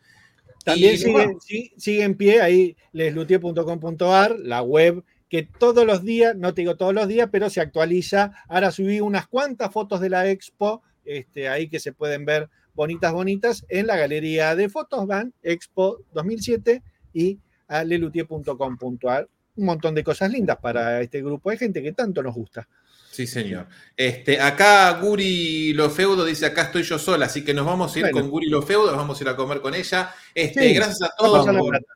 [0.64, 6.36] También sigue, bueno, sí- sigue en pie ahí leslutier.com.ar, la web que todos los días,
[6.36, 8.32] no te digo todos los días, pero se actualiza.
[8.48, 13.12] Ahora subí unas cuantas fotos de la expo, este, ahí que se pueden ver bonitas,
[13.12, 16.82] bonitas, en la galería de fotos van Expo 2007
[17.14, 17.38] y
[17.68, 19.28] a lelutier.com.ar.
[19.56, 22.68] Un montón de cosas lindas para este grupo de gente que tanto nos gusta.
[23.12, 23.66] Sí, señor.
[23.94, 28.06] Este, acá Guri Lofeudo dice, acá estoy yo sola, así que nos vamos a ir
[28.06, 28.20] Bueno.
[28.22, 30.10] con Guri Lofeudo, nos vamos a ir a comer con ella.
[30.34, 31.46] Este, Sí, gracias a vamos todos.
[31.54, 31.86] la por-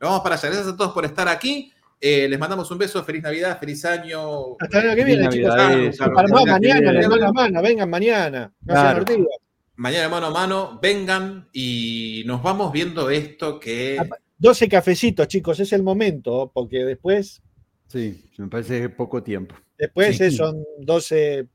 [0.00, 0.48] vamos para allá.
[0.48, 1.72] Gracias a todos por estar aquí.
[2.00, 4.56] Eh, les mandamos un beso, feliz Navidad, feliz año.
[4.58, 5.56] Hasta el año que viene, Feliz chicos.
[6.46, 7.08] Mañana, viene.
[7.08, 8.52] mano a mano, vengan mañana.
[8.66, 9.04] Claro.
[9.76, 13.98] Mañana de mano a mano, vengan y nos vamos viendo esto que...
[14.38, 17.40] 12 cafecitos, chicos, es el momento, porque después,
[17.88, 19.54] Sí, me parece poco tiempo.
[19.78, 20.24] Después Sí.
[20.24, 21.46] eh, son 12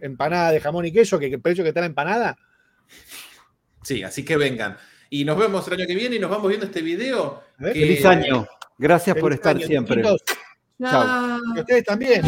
[0.00, 2.36] empanadas de jamón y queso, que el precio que está la empanada.
[3.82, 4.76] Sí, así que vengan.
[5.10, 7.42] Y nos vemos el año que viene y nos vamos viendo este video.
[7.58, 8.46] A ver, que- Feliz año.
[8.78, 9.96] Gracias por estar año, siempre.
[10.02, 10.20] chiquitos.
[10.80, 11.40] Chao.
[11.56, 12.22] Y ustedes también.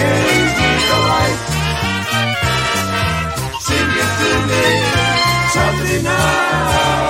[0.00, 0.70] is the
[4.18, 4.64] to me,
[5.52, 7.07] Saturday night.